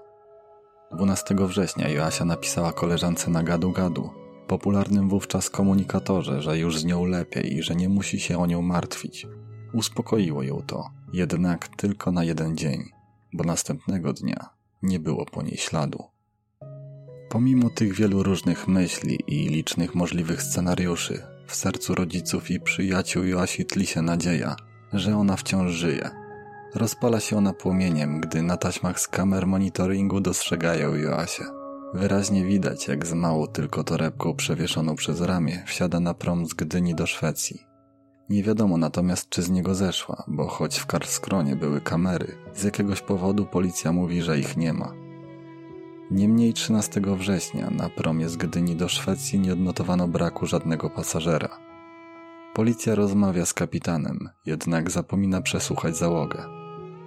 12 0.92 1.36
września 1.40 1.90
Joasia 1.90 2.26
napisała 2.26 2.74
koleżance 2.74 3.32
na 3.32 3.44
gadu 3.44 3.72
gadu, 3.72 4.10
popularnym 4.48 5.10
wówczas 5.10 5.50
komunikatorze, 5.50 6.42
że 6.42 6.58
już 6.58 6.78
z 6.78 6.86
nią 6.86 7.06
lepiej 7.06 7.58
i 7.58 7.64
że 7.64 7.76
nie 7.76 7.90
musi 7.90 8.20
się 8.20 8.38
o 8.38 8.46
nią 8.46 8.62
martwić. 8.62 9.28
Uspokoiło 9.74 10.44
ją 10.44 10.62
to, 10.62 10.90
jednak 11.14 11.68
tylko 11.68 12.12
na 12.12 12.24
jeden 12.24 12.58
dzień, 12.58 12.84
bo 13.34 13.44
następnego 13.44 14.14
dnia 14.14 14.59
nie 14.82 15.00
było 15.00 15.26
po 15.26 15.42
niej 15.42 15.58
śladu. 15.58 16.04
Pomimo 17.30 17.70
tych 17.70 17.94
wielu 17.94 18.24
różnych 18.24 18.68
myśli 18.68 19.20
i 19.28 19.48
licznych 19.48 19.96
możliwych 19.96 20.44
scenariuszy, 20.44 21.24
w 21.48 21.56
sercu 21.56 21.96
rodziców 21.96 22.52
i 22.52 22.60
przyjaciół 22.60 23.24
Joasi 23.24 23.66
tli 23.66 23.86
się 23.86 24.02
nadzieja, 24.02 24.56
że 24.94 25.18
ona 25.18 25.36
wciąż 25.36 25.72
żyje. 25.72 26.10
Rozpala 26.76 27.20
się 27.20 27.38
ona 27.38 27.54
płomieniem, 27.54 28.22
gdy 28.22 28.42
na 28.42 28.58
taśmach 28.58 29.00
z 29.00 29.08
kamer 29.08 29.48
monitoringu 29.48 30.20
dostrzegają 30.20 30.96
Joasię. 30.96 31.44
Wyraźnie 31.94 32.46
widać, 32.46 32.88
jak 32.88 33.06
z 33.06 33.14
małą 33.14 33.48
tylko 33.48 33.84
torebką 33.84 34.36
przewieszoną 34.36 34.96
przez 34.96 35.22
ramię 35.22 35.64
wsiada 35.68 36.00
na 36.00 36.14
prom 36.14 36.46
z 36.46 36.54
Gdyni 36.54 36.96
do 36.96 37.08
Szwecji. 37.08 37.69
Nie 38.30 38.44
wiadomo 38.44 38.78
natomiast, 38.78 39.30
czy 39.30 39.42
z 39.42 39.50
niego 39.50 39.76
zeszła, 39.76 40.24
bo 40.28 40.48
choć 40.48 40.78
w 40.78 40.86
Karskronie 40.86 41.56
były 41.56 41.82
kamery, 41.82 42.36
z 42.54 42.64
jakiegoś 42.64 43.02
powodu 43.02 43.46
policja 43.46 43.92
mówi, 43.92 44.22
że 44.22 44.40
ich 44.40 44.58
nie 44.58 44.74
ma. 44.74 44.94
Niemniej 46.12 46.54
13 46.54 47.02
września 47.18 47.70
na 47.70 47.90
promie 47.90 48.30
z 48.30 48.38
Gdyni 48.38 48.76
do 48.76 48.90
Szwecji 48.90 49.40
nie 49.40 49.54
odnotowano 49.54 50.08
braku 50.08 50.46
żadnego 50.46 50.90
pasażera. 50.90 51.60
Policja 52.54 52.96
rozmawia 52.96 53.46
z 53.46 53.54
kapitanem, 53.54 54.30
jednak 54.46 54.92
zapomina 54.92 55.42
przesłuchać 55.42 55.98
załogę. 55.98 56.46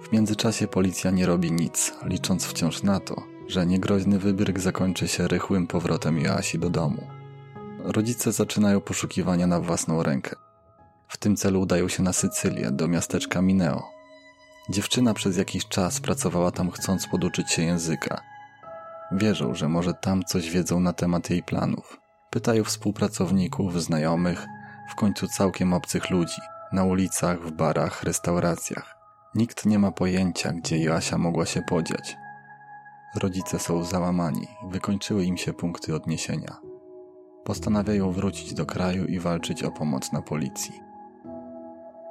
W 0.01 0.11
międzyczasie 0.11 0.67
policja 0.67 1.11
nie 1.11 1.25
robi 1.25 1.51
nic, 1.51 1.93
licząc 2.05 2.45
wciąż 2.45 2.83
na 2.83 2.99
to, 2.99 3.23
że 3.47 3.65
niegroźny 3.65 4.19
wybryk 4.19 4.59
zakończy 4.59 5.07
się 5.07 5.27
rychłym 5.27 5.67
powrotem 5.67 6.19
Joasi 6.19 6.59
do 6.59 6.69
domu. 6.69 7.07
Rodzice 7.79 8.31
zaczynają 8.31 8.81
poszukiwania 8.81 9.47
na 9.47 9.59
własną 9.59 10.03
rękę. 10.03 10.42
Tym 11.23 11.35
celu 11.35 11.61
udają 11.61 11.87
się 11.87 12.03
na 12.03 12.13
Sycylię, 12.13 12.71
do 12.71 12.87
miasteczka 12.87 13.41
Mineo. 13.41 13.89
Dziewczyna 14.69 15.13
przez 15.13 15.37
jakiś 15.37 15.67
czas 15.67 15.99
pracowała 15.99 16.51
tam 16.51 16.71
chcąc 16.71 17.07
poduczyć 17.07 17.51
się 17.51 17.63
języka. 17.63 18.21
Wierzą, 19.11 19.55
że 19.55 19.69
może 19.69 19.93
tam 19.93 20.23
coś 20.23 20.49
wiedzą 20.49 20.79
na 20.79 20.93
temat 20.93 21.29
jej 21.29 21.43
planów. 21.43 21.99
Pytają 22.29 22.63
współpracowników, 22.63 23.83
znajomych, 23.83 24.45
w 24.91 24.95
końcu 24.95 25.27
całkiem 25.27 25.73
obcych 25.73 26.09
ludzi, 26.09 26.41
na 26.71 26.83
ulicach, 26.83 27.41
w 27.41 27.51
barach, 27.51 28.03
restauracjach. 28.03 28.95
Nikt 29.35 29.65
nie 29.65 29.79
ma 29.79 29.91
pojęcia, 29.91 30.53
gdzie 30.53 30.77
Joasia 30.77 31.17
mogła 31.17 31.45
się 31.45 31.61
podziać. 31.61 32.17
Rodzice 33.15 33.59
są 33.59 33.83
załamani, 33.83 34.47
wykończyły 34.69 35.25
im 35.25 35.37
się 35.37 35.53
punkty 35.53 35.95
odniesienia. 35.95 36.57
Postanawiają 37.43 38.11
wrócić 38.11 38.53
do 38.53 38.65
kraju 38.65 39.05
i 39.05 39.19
walczyć 39.19 39.63
o 39.63 39.71
pomoc 39.71 40.11
na 40.11 40.21
policji. 40.21 40.92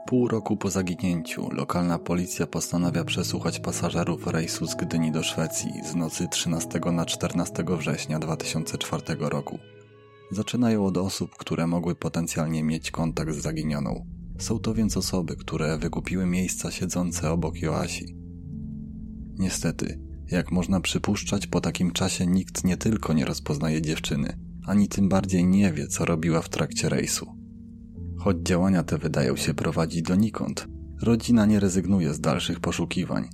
Pół 0.07 0.29
roku 0.29 0.57
po 0.57 0.71
zaginięciu 0.71 1.51
lokalna 1.51 1.99
policja 1.99 2.47
postanawia 2.47 3.05
przesłuchać 3.05 3.61
pasażerów 3.61 4.27
rejsu 4.27 4.67
z 4.67 4.75
Gdyni 4.75 5.13
do 5.13 5.23
Szwecji 5.23 5.71
z 5.91 5.95
nocy 5.95 6.29
13 6.29 6.81
na 6.93 7.07
14 7.07 7.65
września 7.79 8.19
2004 8.19 9.03
roku. 9.19 9.59
Zaczynają 10.31 10.87
od 10.87 10.97
osób, 10.97 11.31
które 11.37 11.67
mogły 11.67 11.95
potencjalnie 11.95 12.63
mieć 12.63 12.91
kontakt 12.91 13.35
z 13.35 13.43
zaginioną. 13.43 14.07
Są 14.39 14.59
to 14.59 14.75
więc 14.75 14.97
osoby, 14.97 15.37
które 15.37 15.79
wykupiły 15.79 16.27
miejsca 16.27 16.71
siedzące 16.71 17.31
obok 17.31 17.57
Joasi. 17.63 18.17
Niestety, 19.39 20.01
jak 20.31 20.53
można 20.53 20.81
przypuszczać, 20.81 21.47
po 21.47 21.61
takim 21.61 21.91
czasie 21.91 22.27
nikt 22.27 22.65
nie 22.65 22.77
tylko 22.77 23.13
nie 23.13 23.25
rozpoznaje 23.25 23.83
dziewczyny, 23.83 24.39
ani 24.67 24.89
tym 24.89 25.09
bardziej 25.09 25.45
nie 25.45 25.73
wie, 25.73 25.87
co 25.87 26.05
robiła 26.05 26.43
w 26.43 26.49
trakcie 26.49 26.89
rejsu. 26.89 27.42
Choć 28.25 28.37
działania 28.43 28.83
te 28.83 28.99
wydają 28.99 29.37
się 29.37 29.55
prowadzić 29.55 30.03
donikąd, 30.03 30.69
rodzina 31.03 31.47
nie 31.47 31.61
rezygnuje 31.61 32.15
z 32.15 32.21
dalszych 32.21 32.61
poszukiwań. 32.61 33.29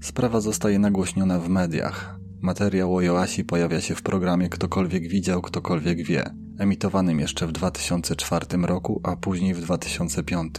Sprawa 0.00 0.40
zostaje 0.40 0.78
nagłośniona 0.78 1.38
w 1.38 1.48
mediach. 1.48 2.18
Materiał 2.40 2.96
o 2.96 3.00
Joasi 3.00 3.44
pojawia 3.44 3.80
się 3.80 3.94
w 3.94 4.02
programie 4.02 4.48
Ktokolwiek 4.48 5.08
widział, 5.08 5.42
ktokolwiek 5.42 6.02
wie, 6.02 6.30
emitowanym 6.58 7.20
jeszcze 7.20 7.46
w 7.46 7.52
2004 7.52 8.46
roku, 8.62 9.00
a 9.04 9.16
później 9.16 9.54
w 9.54 9.60
2005. 9.60 10.54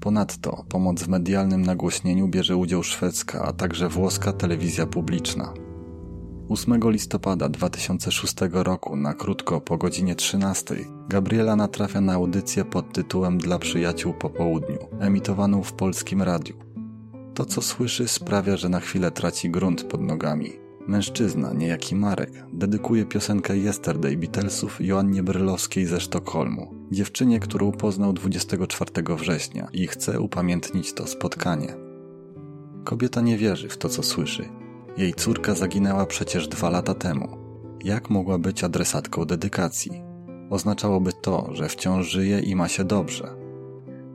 Ponadto 0.00 0.64
pomoc 0.68 1.02
w 1.02 1.08
medialnym 1.08 1.62
nagłośnieniu 1.62 2.28
bierze 2.28 2.56
udział 2.56 2.82
szwedzka, 2.82 3.42
a 3.42 3.52
także 3.52 3.88
włoska 3.88 4.32
telewizja 4.32 4.86
publiczna. 4.86 5.54
8 6.52 6.90
listopada 6.90 7.48
2006 7.48 8.34
roku, 8.52 8.96
na 8.96 9.14
krótko 9.14 9.60
po 9.60 9.78
godzinie 9.78 10.14
13, 10.14 10.76
Gabriela 11.08 11.56
natrafia 11.56 12.00
na 12.00 12.12
audycję 12.12 12.64
pod 12.64 12.92
tytułem 12.92 13.38
Dla 13.38 13.58
przyjaciół 13.58 14.14
po 14.14 14.30
południu, 14.30 14.78
emitowaną 15.00 15.62
w 15.62 15.72
polskim 15.72 16.22
radiu. 16.22 16.54
To, 17.34 17.44
co 17.44 17.62
słyszy, 17.62 18.08
sprawia, 18.08 18.56
że 18.56 18.68
na 18.68 18.80
chwilę 18.80 19.10
traci 19.10 19.50
grunt 19.50 19.84
pod 19.84 20.00
nogami. 20.00 20.52
Mężczyzna, 20.86 21.52
niejaki 21.52 21.94
Marek, 21.96 22.30
dedykuje 22.52 23.04
piosenkę 23.04 23.56
Yesterday 23.56 24.16
Beatlesów 24.16 24.80
Joannie 24.80 25.22
Brylowskiej 25.22 25.86
ze 25.86 26.00
Sztokholmu, 26.00 26.74
dziewczynie, 26.90 27.40
którą 27.40 27.72
poznał 27.72 28.12
24 28.12 29.16
września 29.16 29.68
i 29.72 29.86
chce 29.86 30.20
upamiętnić 30.20 30.92
to 30.92 31.06
spotkanie. 31.06 31.74
Kobieta 32.84 33.20
nie 33.20 33.38
wierzy 33.38 33.68
w 33.68 33.78
to, 33.78 33.88
co 33.88 34.02
słyszy. 34.02 34.61
Jej 34.96 35.14
córka 35.14 35.54
zaginęła 35.54 36.06
przecież 36.06 36.48
dwa 36.48 36.70
lata 36.70 36.94
temu. 36.94 37.38
Jak 37.84 38.10
mogła 38.10 38.38
być 38.38 38.64
adresatką 38.64 39.24
dedykacji? 39.24 40.02
Oznaczałoby 40.50 41.12
to, 41.12 41.48
że 41.52 41.68
wciąż 41.68 42.06
żyje 42.10 42.40
i 42.40 42.56
ma 42.56 42.68
się 42.68 42.84
dobrze. 42.84 43.34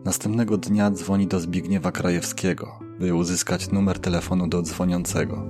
Następnego 0.06 0.58
dnia 0.58 0.92
dzwoni 0.92 1.28
do 1.28 1.40
Zbigniewa 1.40 1.92
Krajewskiego, 1.92 2.80
by 3.00 3.14
uzyskać 3.16 3.72
numer 3.72 4.00
telefonu 4.00 4.48
do 4.48 4.62
dzwoniącego. 4.62 5.46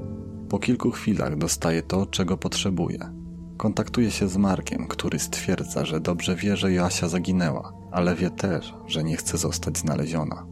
Po 0.49 0.59
kilku 0.59 0.91
chwilach 0.91 1.37
dostaje 1.37 1.81
to, 1.83 2.05
czego 2.05 2.37
potrzebuje. 2.37 3.13
Kontaktuje 3.57 4.11
się 4.11 4.27
z 4.27 4.37
Markiem, 4.37 4.87
który 4.87 5.19
stwierdza, 5.19 5.85
że 5.85 5.99
dobrze 5.99 6.35
wie, 6.35 6.57
że 6.57 6.73
Joasia 6.73 7.07
zaginęła, 7.07 7.73
ale 7.91 8.15
wie 8.15 8.29
też, 8.29 8.73
że 8.87 9.03
nie 9.03 9.17
chce 9.17 9.37
zostać 9.37 9.77
znaleziona. 9.77 10.45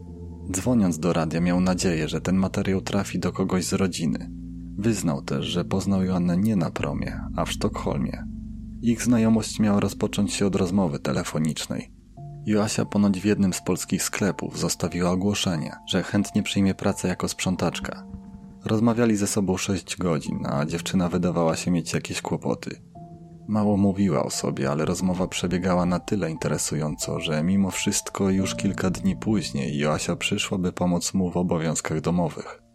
Dzwoniąc 0.50 0.98
do 0.98 1.12
radia 1.12 1.40
miał 1.40 1.60
nadzieję, 1.60 2.08
że 2.08 2.20
ten 2.20 2.36
materiał 2.36 2.80
trafi 2.80 3.18
do 3.18 3.32
kogoś 3.32 3.64
z 3.64 3.72
rodziny. 3.72 4.35
Wyznał 4.78 5.22
też, 5.22 5.46
że 5.46 5.64
poznał 5.64 6.04
Joannę 6.04 6.36
nie 6.36 6.56
na 6.56 6.70
promie, 6.70 7.20
a 7.36 7.44
w 7.44 7.50
Sztokholmie. 7.50 8.24
Ich 8.82 9.02
znajomość 9.02 9.60
miała 9.60 9.80
rozpocząć 9.80 10.32
się 10.32 10.46
od 10.46 10.56
rozmowy 10.56 10.98
telefonicznej. 10.98 11.92
Joasia 12.46 12.84
ponoć 12.84 13.20
w 13.20 13.24
jednym 13.24 13.52
z 13.52 13.62
polskich 13.62 14.02
sklepów 14.02 14.58
zostawiła 14.58 15.10
ogłoszenie, 15.10 15.72
że 15.88 16.02
chętnie 16.02 16.42
przyjmie 16.42 16.74
pracę 16.74 17.08
jako 17.08 17.28
sprzątaczka. 17.28 18.06
Rozmawiali 18.64 19.16
ze 19.16 19.26
sobą 19.26 19.56
sześć 19.56 19.96
godzin, 19.96 20.46
a 20.46 20.66
dziewczyna 20.66 21.08
wydawała 21.08 21.56
się 21.56 21.70
mieć 21.70 21.92
jakieś 21.92 22.22
kłopoty. 22.22 22.82
Mało 23.48 23.76
mówiła 23.76 24.24
o 24.24 24.30
sobie, 24.30 24.70
ale 24.70 24.84
rozmowa 24.84 25.28
przebiegała 25.28 25.86
na 25.86 25.98
tyle 25.98 26.30
interesująco, 26.30 27.20
że 27.20 27.42
mimo 27.42 27.70
wszystko 27.70 28.30
już 28.30 28.54
kilka 28.54 28.90
dni 28.90 29.16
później 29.16 29.78
Joasia 29.78 30.16
przyszła, 30.16 30.58
by 30.58 30.72
pomóc 30.72 31.14
mu 31.14 31.30
w 31.30 31.36
obowiązkach 31.36 32.00
domowych. 32.00 32.65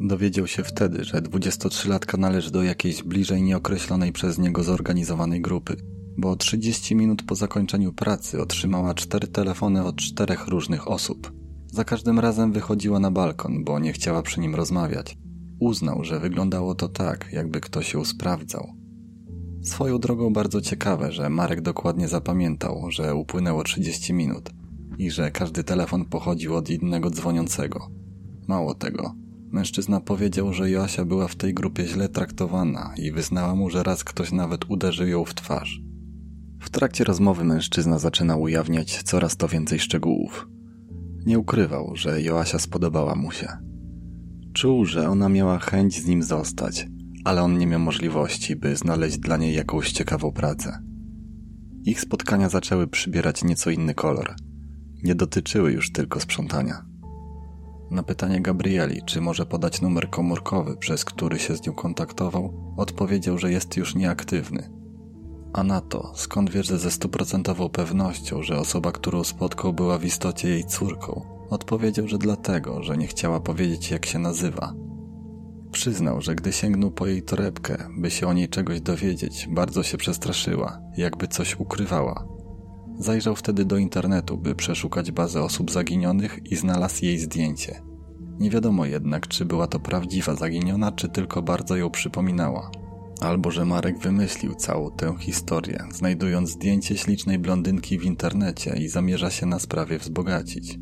Dowiedział 0.00 0.46
się 0.46 0.62
wtedy, 0.62 1.04
że 1.04 1.22
23-latka 1.22 2.18
należy 2.18 2.50
do 2.50 2.62
jakiejś 2.62 3.02
bliżej 3.02 3.42
nieokreślonej 3.42 4.12
przez 4.12 4.38
niego 4.38 4.62
zorganizowanej 4.62 5.40
grupy, 5.40 5.76
bo 6.18 6.36
30 6.36 6.96
minut 6.96 7.22
po 7.22 7.34
zakończeniu 7.34 7.92
pracy 7.92 8.42
otrzymała 8.42 8.94
cztery 8.94 9.28
telefony 9.28 9.84
od 9.84 9.96
czterech 9.96 10.48
różnych 10.48 10.88
osób. 10.88 11.32
Za 11.66 11.84
każdym 11.84 12.18
razem 12.18 12.52
wychodziła 12.52 12.98
na 12.98 13.10
balkon, 13.10 13.64
bo 13.64 13.78
nie 13.78 13.92
chciała 13.92 14.22
przy 14.22 14.40
nim 14.40 14.54
rozmawiać. 14.54 15.18
Uznał, 15.60 16.04
że 16.04 16.20
wyglądało 16.20 16.74
to 16.74 16.88
tak, 16.88 17.28
jakby 17.32 17.60
ktoś 17.60 17.94
ją 17.94 18.04
sprawdzał. 18.04 18.72
Swoją 19.62 19.98
drogą 19.98 20.32
bardzo 20.32 20.60
ciekawe, 20.60 21.12
że 21.12 21.30
Marek 21.30 21.60
dokładnie 21.60 22.08
zapamiętał, 22.08 22.90
że 22.90 23.14
upłynęło 23.14 23.64
30 23.64 24.12
minut 24.12 24.50
i 24.98 25.10
że 25.10 25.30
każdy 25.30 25.64
telefon 25.64 26.04
pochodził 26.04 26.54
od 26.54 26.70
innego 26.70 27.10
dzwoniącego. 27.10 27.90
Mało 28.48 28.74
tego, 28.74 29.14
mężczyzna 29.50 30.00
powiedział, 30.00 30.52
że 30.52 30.70
Joasia 30.70 31.04
była 31.04 31.28
w 31.28 31.36
tej 31.36 31.54
grupie 31.54 31.86
źle 31.86 32.08
traktowana 32.08 32.94
i 32.96 33.12
wyznała 33.12 33.54
mu, 33.54 33.70
że 33.70 33.82
raz 33.82 34.04
ktoś 34.04 34.32
nawet 34.32 34.70
uderzył 34.70 35.06
ją 35.06 35.24
w 35.24 35.34
twarz. 35.34 35.80
W 36.60 36.70
trakcie 36.70 37.04
rozmowy 37.04 37.44
mężczyzna 37.44 37.98
zaczynał 37.98 38.42
ujawniać 38.42 39.02
coraz 39.02 39.36
to 39.36 39.48
więcej 39.48 39.78
szczegółów. 39.78 40.48
Nie 41.26 41.38
ukrywał, 41.38 41.92
że 41.96 42.22
Joasia 42.22 42.58
spodobała 42.58 43.14
mu 43.14 43.30
się. 43.30 43.48
Czuł, 44.52 44.84
że 44.84 45.08
ona 45.08 45.28
miała 45.28 45.58
chęć 45.58 46.02
z 46.02 46.06
nim 46.06 46.22
zostać, 46.22 46.86
ale 47.24 47.42
on 47.42 47.58
nie 47.58 47.66
miał 47.66 47.80
możliwości, 47.80 48.56
by 48.56 48.76
znaleźć 48.76 49.18
dla 49.18 49.36
niej 49.36 49.54
jakąś 49.54 49.92
ciekawą 49.92 50.32
pracę. 50.32 50.82
Ich 51.84 52.00
spotkania 52.00 52.48
zaczęły 52.48 52.86
przybierać 52.86 53.44
nieco 53.44 53.70
inny 53.70 53.94
kolor. 53.94 54.34
Nie 55.02 55.14
dotyczyły 55.14 55.72
już 55.72 55.92
tylko 55.92 56.20
sprzątania. 56.20 56.86
Na 57.90 58.02
pytanie 58.02 58.40
Gabrieli, 58.40 59.02
czy 59.06 59.20
może 59.20 59.46
podać 59.46 59.82
numer 59.82 60.10
komórkowy, 60.10 60.76
przez 60.76 61.04
który 61.04 61.38
się 61.38 61.56
z 61.56 61.66
nią 61.66 61.72
kontaktował, 61.72 62.74
odpowiedział, 62.76 63.38
że 63.38 63.52
jest 63.52 63.76
już 63.76 63.94
nieaktywny. 63.94 64.70
A 65.52 65.62
na 65.62 65.80
to, 65.80 66.12
skąd 66.14 66.50
wierzy 66.50 66.78
ze 66.78 66.90
stuprocentową 66.90 67.68
pewnością, 67.68 68.42
że 68.42 68.58
osoba, 68.58 68.92
którą 68.92 69.24
spotkał, 69.24 69.72
była 69.72 69.98
w 69.98 70.04
istocie 70.04 70.48
jej 70.48 70.64
córką, 70.64 71.36
Odpowiedział, 71.50 72.08
że 72.08 72.18
dlatego, 72.18 72.82
że 72.82 72.96
nie 72.96 73.06
chciała 73.06 73.40
powiedzieć, 73.40 73.90
jak 73.90 74.06
się 74.06 74.18
nazywa. 74.18 74.74
Przyznał, 75.72 76.20
że 76.20 76.34
gdy 76.34 76.52
sięgnął 76.52 76.90
po 76.90 77.06
jej 77.06 77.22
torebkę, 77.22 77.88
by 77.98 78.10
się 78.10 78.26
o 78.26 78.32
niej 78.32 78.48
czegoś 78.48 78.80
dowiedzieć, 78.80 79.48
bardzo 79.50 79.82
się 79.82 79.98
przestraszyła, 79.98 80.80
jakby 80.96 81.28
coś 81.28 81.60
ukrywała. 81.60 82.26
Zajrzał 82.98 83.36
wtedy 83.36 83.64
do 83.64 83.76
internetu, 83.76 84.38
by 84.38 84.54
przeszukać 84.54 85.12
bazę 85.12 85.42
osób 85.42 85.70
zaginionych 85.70 86.38
i 86.50 86.56
znalazł 86.56 87.04
jej 87.04 87.18
zdjęcie. 87.18 87.82
Nie 88.38 88.50
wiadomo 88.50 88.86
jednak, 88.86 89.28
czy 89.28 89.44
była 89.44 89.66
to 89.66 89.80
prawdziwa 89.80 90.34
zaginiona, 90.34 90.92
czy 90.92 91.08
tylko 91.08 91.42
bardzo 91.42 91.76
ją 91.76 91.90
przypominała. 91.90 92.70
Albo 93.20 93.50
że 93.50 93.64
Marek 93.64 93.98
wymyślił 93.98 94.54
całą 94.54 94.90
tę 94.90 95.14
historię, 95.18 95.84
znajdując 95.92 96.50
zdjęcie 96.50 96.96
ślicznej 96.96 97.38
blondynki 97.38 97.98
w 97.98 98.04
internecie 98.04 98.76
i 98.76 98.88
zamierza 98.88 99.30
się 99.30 99.46
na 99.46 99.58
sprawie 99.58 99.98
wzbogacić. 99.98 100.78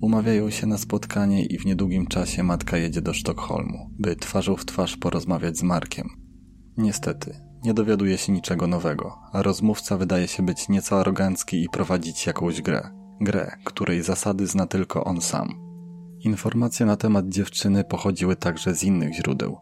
Umawiają 0.00 0.50
się 0.50 0.66
na 0.66 0.78
spotkanie 0.78 1.44
i 1.46 1.58
w 1.58 1.66
niedługim 1.66 2.06
czasie 2.06 2.42
matka 2.42 2.76
jedzie 2.76 3.02
do 3.02 3.12
Sztokholmu, 3.12 3.90
by 3.98 4.16
twarzą 4.16 4.56
w 4.56 4.64
twarz 4.64 4.96
porozmawiać 4.96 5.58
z 5.58 5.62
Markiem. 5.62 6.08
Niestety, 6.76 7.34
nie 7.64 7.74
dowiaduje 7.74 8.18
się 8.18 8.32
niczego 8.32 8.66
nowego, 8.66 9.18
a 9.32 9.42
rozmówca 9.42 9.96
wydaje 9.96 10.28
się 10.28 10.42
być 10.42 10.68
nieco 10.68 11.00
arogancki 11.00 11.62
i 11.62 11.68
prowadzić 11.68 12.26
jakąś 12.26 12.62
grę. 12.62 12.90
Grę, 13.20 13.56
której 13.64 14.02
zasady 14.02 14.46
zna 14.46 14.66
tylko 14.66 15.04
on 15.04 15.20
sam. 15.20 15.48
Informacje 16.20 16.86
na 16.86 16.96
temat 16.96 17.28
dziewczyny 17.28 17.84
pochodziły 17.84 18.36
także 18.36 18.74
z 18.74 18.84
innych 18.84 19.14
źródeł. 19.14 19.58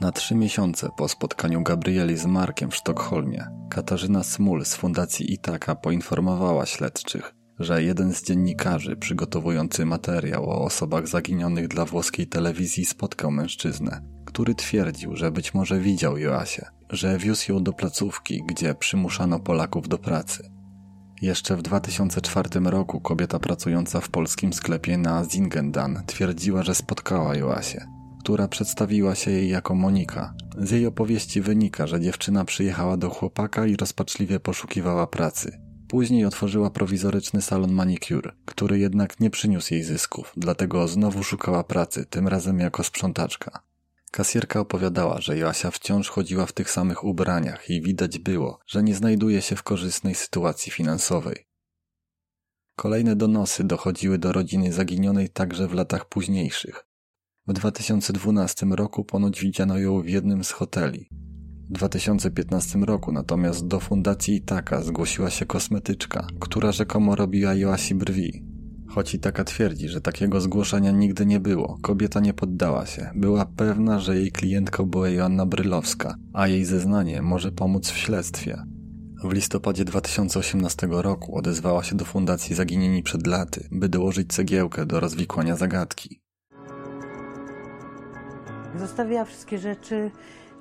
Na 0.00 0.12
trzy 0.12 0.34
miesiące 0.34 0.88
po 0.96 1.08
spotkaniu 1.08 1.62
Gabrieli 1.62 2.16
z 2.16 2.26
Markiem 2.26 2.70
w 2.70 2.76
Sztokholmie, 2.76 3.46
Katarzyna 3.70 4.22
Smul 4.22 4.64
z 4.64 4.74
Fundacji 4.74 5.32
Itaka 5.32 5.74
poinformowała 5.74 6.66
śledczych, 6.66 7.34
że 7.58 7.82
jeden 7.82 8.14
z 8.14 8.24
dziennikarzy 8.24 8.96
przygotowujący 8.96 9.86
materiał 9.86 10.50
o 10.50 10.64
osobach 10.64 11.08
zaginionych 11.08 11.68
dla 11.68 11.84
włoskiej 11.84 12.26
telewizji 12.26 12.84
spotkał 12.84 13.30
mężczyznę, 13.30 14.00
który 14.34 14.54
twierdził, 14.54 15.16
że 15.16 15.30
być 15.30 15.54
może 15.54 15.80
widział 15.80 16.18
Joasię, 16.18 16.66
że 16.90 17.18
wiózł 17.18 17.52
ją 17.52 17.62
do 17.62 17.72
placówki, 17.72 18.42
gdzie 18.46 18.74
przymuszano 18.74 19.40
Polaków 19.40 19.88
do 19.88 19.98
pracy. 19.98 20.50
Jeszcze 21.22 21.56
w 21.56 21.62
2004 21.62 22.48
roku 22.64 23.00
kobieta 23.00 23.38
pracująca 23.38 24.00
w 24.00 24.08
polskim 24.08 24.52
sklepie 24.52 24.98
na 24.98 25.24
Zingendan 25.24 26.02
twierdziła, 26.06 26.62
że 26.62 26.74
spotkała 26.74 27.36
Joasię, 27.36 27.86
która 28.20 28.48
przedstawiła 28.48 29.14
się 29.14 29.30
jej 29.30 29.48
jako 29.48 29.74
Monika. 29.74 30.34
Z 30.58 30.70
jej 30.70 30.86
opowieści 30.86 31.40
wynika, 31.40 31.86
że 31.86 32.00
dziewczyna 32.00 32.44
przyjechała 32.44 32.96
do 32.96 33.10
chłopaka 33.10 33.66
i 33.66 33.76
rozpaczliwie 33.76 34.40
poszukiwała 34.40 35.06
pracy. 35.06 35.60
Później 35.88 36.24
otworzyła 36.24 36.70
prowizoryczny 36.70 37.42
salon 37.42 37.72
manicure, 37.72 38.32
który 38.44 38.78
jednak 38.78 39.20
nie 39.20 39.30
przyniósł 39.30 39.74
jej 39.74 39.82
zysków, 39.82 40.32
dlatego 40.36 40.88
znowu 40.88 41.22
szukała 41.22 41.64
pracy, 41.64 42.06
tym 42.06 42.28
razem 42.28 42.60
jako 42.60 42.84
sprzątaczka. 42.84 43.73
Kasjerka 44.14 44.60
opowiadała, 44.60 45.20
że 45.20 45.38
Joasia 45.38 45.70
wciąż 45.70 46.08
chodziła 46.08 46.46
w 46.46 46.52
tych 46.52 46.70
samych 46.70 47.04
ubraniach 47.04 47.70
i 47.70 47.82
widać 47.82 48.18
było, 48.18 48.58
że 48.66 48.82
nie 48.82 48.94
znajduje 48.94 49.42
się 49.42 49.56
w 49.56 49.62
korzystnej 49.62 50.14
sytuacji 50.14 50.72
finansowej. 50.72 51.46
Kolejne 52.76 53.16
donosy 53.16 53.64
dochodziły 53.64 54.18
do 54.18 54.32
rodziny 54.32 54.72
zaginionej 54.72 55.28
także 55.28 55.68
w 55.68 55.74
latach 55.74 56.08
późniejszych. 56.08 56.86
W 57.46 57.52
2012 57.52 58.66
roku 58.66 59.04
ponoć 59.04 59.40
widziano 59.40 59.78
ją 59.78 60.02
w 60.02 60.08
jednym 60.08 60.44
z 60.44 60.50
hoteli. 60.50 61.08
W 61.70 61.72
2015 61.72 62.78
roku 62.78 63.12
natomiast 63.12 63.66
do 63.66 63.80
fundacji 63.80 64.36
Itaka 64.36 64.82
zgłosiła 64.82 65.30
się 65.30 65.46
kosmetyczka, 65.46 66.26
która 66.40 66.72
rzekomo 66.72 67.16
robiła 67.16 67.54
Joasi 67.54 67.94
brwi. 67.94 68.53
Choć 68.94 69.14
Itaka 69.14 69.44
twierdzi, 69.44 69.88
że 69.88 70.00
takiego 70.00 70.40
zgłoszenia 70.40 70.90
nigdy 70.90 71.26
nie 71.26 71.40
było, 71.40 71.78
kobieta 71.82 72.20
nie 72.20 72.34
poddała 72.34 72.86
się. 72.86 73.10
Była 73.14 73.46
pewna, 73.56 74.00
że 74.00 74.16
jej 74.16 74.32
klientką 74.32 74.86
była 74.86 75.08
Joanna 75.08 75.46
Brylowska, 75.46 76.14
a 76.32 76.48
jej 76.48 76.64
zeznanie 76.64 77.22
może 77.22 77.52
pomóc 77.52 77.90
w 77.90 77.96
śledztwie. 77.96 78.62
W 79.24 79.32
listopadzie 79.32 79.84
2018 79.84 80.88
roku 80.90 81.38
odezwała 81.38 81.82
się 81.82 81.96
do 81.96 82.04
Fundacji 82.04 82.54
Zaginieni 82.54 83.02
przed 83.02 83.26
laty, 83.26 83.68
by 83.70 83.88
dołożyć 83.88 84.32
cegiełkę 84.32 84.86
do 84.86 85.00
rozwikłania 85.00 85.56
zagadki. 85.56 86.20
Zostawiła 88.78 89.24
wszystkie 89.24 89.58
rzeczy, 89.58 90.10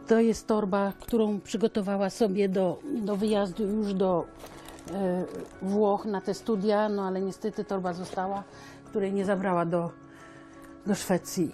to 0.07 0.19
jest 0.19 0.47
torba, 0.47 0.93
którą 0.99 1.39
przygotowała 1.39 2.09
sobie 2.09 2.49
do, 2.49 2.79
do 3.05 3.17
wyjazdu 3.17 3.67
już 3.67 3.93
do 3.93 4.25
Włoch 5.61 6.05
na 6.05 6.21
te 6.21 6.33
studia, 6.33 6.89
no 6.89 7.07
ale 7.07 7.21
niestety 7.21 7.63
torba 7.63 7.93
została, 7.93 8.43
której 8.85 9.13
nie 9.13 9.25
zabrała 9.25 9.65
do, 9.65 9.91
do 10.85 10.95
Szwecji. 10.95 11.51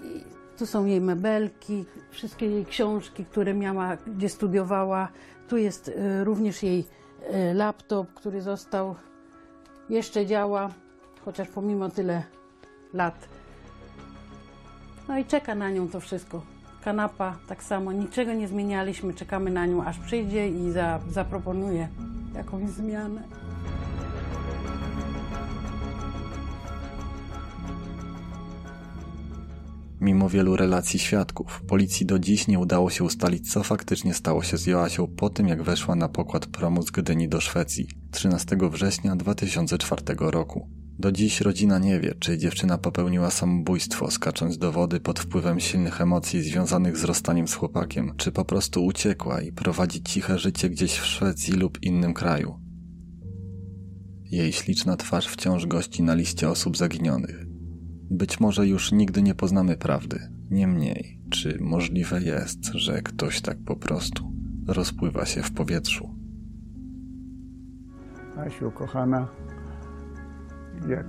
Tu 0.58 0.66
są 0.66 0.86
jej 0.86 1.02
mebelki, 1.02 1.86
wszystkie 2.12 2.46
jej 2.46 2.66
książki, 2.66 3.26
które 3.26 3.54
miała, 3.54 3.98
gdzie 3.98 4.30
studiowała. 4.30 5.08
Tu 5.48 5.58
jest 5.58 5.88
y, 5.88 6.24
również 6.24 6.64
jej 6.64 6.80
y, 6.80 7.54
laptop, 7.54 8.14
który 8.14 8.42
został, 8.42 8.96
jeszcze 9.90 10.26
działa, 10.26 10.70
chociaż 11.26 11.48
pomimo 11.48 11.90
tyle 11.90 12.24
lat. 12.94 13.28
No 15.08 15.18
i 15.18 15.26
czeka 15.26 15.56
na 15.56 15.70
nią 15.70 15.90
to 15.90 16.00
wszystko. 16.00 16.42
Kanapa 16.84 17.38
tak 17.48 17.64
samo, 17.64 17.92
niczego 17.92 18.34
nie 18.34 18.48
zmienialiśmy, 18.48 19.14
czekamy 19.14 19.52
na 19.52 19.66
nią, 19.66 19.84
aż 19.84 20.00
przyjdzie 20.00 20.50
i 20.50 20.72
za, 20.72 21.00
zaproponuje 21.10 21.88
jakąś 22.40 22.70
zmianę. 22.70 23.24
Mimo 30.02 30.30
wielu 30.30 30.56
relacji 30.56 31.00
świadków, 31.00 31.62
policji 31.68 32.06
do 32.06 32.20
dziś 32.20 32.48
nie 32.48 32.60
udało 32.60 32.90
się 32.90 33.04
ustalić, 33.04 33.52
co 33.54 33.64
faktycznie 33.64 34.14
stało 34.14 34.44
się 34.44 34.58
z 34.58 34.66
Joasią 34.66 35.08
po 35.08 35.30
tym, 35.30 35.48
jak 35.48 35.64
weszła 35.64 35.96
na 35.96 36.10
pokład 36.10 36.46
promu 36.46 36.82
z 36.82 36.92
Gdyni 36.92 37.30
do 37.30 37.42
Szwecji 37.42 37.88
13 38.12 38.58
września 38.72 39.16
2004 39.16 40.02
roku. 40.20 40.79
Do 41.00 41.12
dziś 41.12 41.42
rodzina 41.42 41.80
nie 41.80 42.00
wie, 42.00 42.16
czy 42.20 42.38
dziewczyna 42.38 42.78
popełniła 42.78 43.32
samobójstwo, 43.32 44.12
skacząc 44.12 44.58
do 44.58 44.72
wody 44.72 45.00
pod 45.00 45.20
wpływem 45.20 45.60
silnych 45.60 46.02
emocji 46.02 46.42
związanych 46.42 46.98
z 46.98 47.04
rozstaniem 47.04 47.48
z 47.48 47.54
chłopakiem, 47.54 48.14
czy 48.18 48.32
po 48.32 48.46
prostu 48.46 48.86
uciekła 48.86 49.42
i 49.42 49.52
prowadzi 49.52 50.04
ciche 50.04 50.40
życie 50.40 50.70
gdzieś 50.70 50.98
w 50.98 51.06
Szwecji 51.06 51.54
lub 51.54 51.84
innym 51.84 52.14
kraju. 52.14 52.60
Jej 54.24 54.52
śliczna 54.52 54.98
twarz 54.98 55.28
wciąż 55.28 55.66
gości 55.66 56.04
na 56.04 56.14
liście 56.14 56.50
osób 56.50 56.78
zaginionych. 56.78 57.46
Być 58.12 58.40
może 58.40 58.68
już 58.68 58.92
nigdy 58.92 59.22
nie 59.22 59.36
poznamy 59.36 59.78
prawdy. 59.78 60.20
Niemniej, 60.52 61.22
czy 61.30 61.58
możliwe 61.62 62.22
jest, 62.22 62.66
że 62.66 63.02
ktoś 63.02 63.42
tak 63.42 63.58
po 63.66 63.76
prostu 63.76 64.34
rozpływa 64.68 65.26
się 65.26 65.44
w 65.44 65.52
powietrzu? 65.52 66.16
Asiu, 68.38 68.72
kochana, 68.72 69.28
jak 70.88 71.06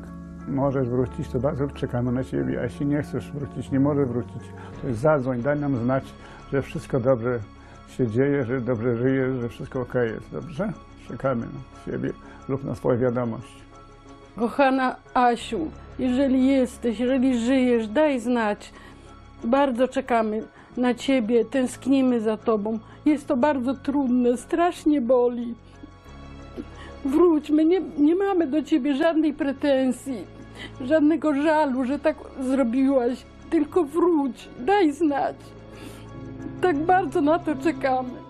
możesz 0.49 0.89
wrócić, 0.89 1.29
to 1.29 1.69
czekamy 1.75 2.13
na 2.13 2.25
Ciebie. 2.25 2.61
A 2.61 2.65
jeśli 2.65 2.87
nie 2.87 3.03
chcesz 3.03 3.33
wrócić, 3.33 3.71
nie 3.71 3.81
możesz 3.81 4.09
wrócić, 4.09 4.43
to 4.83 4.95
zadzwoń, 4.95 5.43
daj 5.43 5.61
nam 5.61 5.77
znać, 5.77 6.05
że 6.53 6.63
wszystko 6.63 7.01
dobrze 7.01 7.39
się 7.89 8.07
dzieje, 8.07 8.45
że 8.45 8.61
dobrze 8.61 8.97
żyjesz, 8.97 9.41
że 9.41 9.49
wszystko 9.49 9.81
ok 9.81 9.95
jest, 9.95 10.31
dobrze? 10.33 10.73
Czekamy 11.09 11.47
na 11.47 11.93
Ciebie 11.93 12.13
lub 12.49 12.65
na 12.65 12.75
Twoją 12.75 12.99
wiadomość. 12.99 13.61
Kochana 14.37 14.97
Asiu, 15.15 15.71
jeżeli 15.99 16.47
jesteś, 16.47 17.01
jeżeli 17.01 17.41
żyjesz, 17.41 17.89
daj 17.89 18.21
znać. 18.21 18.73
Bardzo 19.45 19.89
czekamy 19.89 20.43
na 20.77 20.95
Ciebie, 20.95 21.45
tęsknimy 21.45 22.21
za 22.21 22.37
Tobą. 22.37 22.79
Jest 23.05 23.27
to 23.27 23.37
bardzo 23.37 23.75
trudne, 23.75 24.37
strasznie 24.37 25.01
boli. 25.01 25.55
Wróć, 27.05 27.51
my 27.51 27.65
nie, 27.65 27.81
nie 27.99 28.15
mamy 28.15 28.47
do 28.47 28.63
Ciebie 28.63 28.95
żadnej 28.95 29.35
pretensji, 29.35 30.25
żadnego 30.81 31.35
żalu, 31.35 31.85
że 31.85 31.99
tak 31.99 32.17
zrobiłaś. 32.41 33.25
Tylko 33.51 33.85
wróć, 33.85 34.49
daj 34.59 34.93
znać. 34.93 35.37
Tak 36.61 36.79
bardzo 36.79 37.21
na 37.21 37.39
to 37.39 37.55
czekamy. 37.55 38.30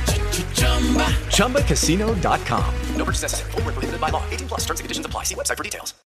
ChumbaCasino.com. 1.31 2.75
No 2.95 3.05
purchase 3.05 3.23
necessary. 3.23 3.51
Where 3.51 3.63
prohibited 3.63 3.99
by 3.99 4.09
law. 4.09 4.23
18 4.29 4.47
plus 4.47 4.61
terms 4.61 4.79
and 4.79 4.85
conditions 4.85 5.05
apply. 5.05 5.23
See 5.23 5.35
website 5.35 5.57
for 5.57 5.63
details. 5.63 5.93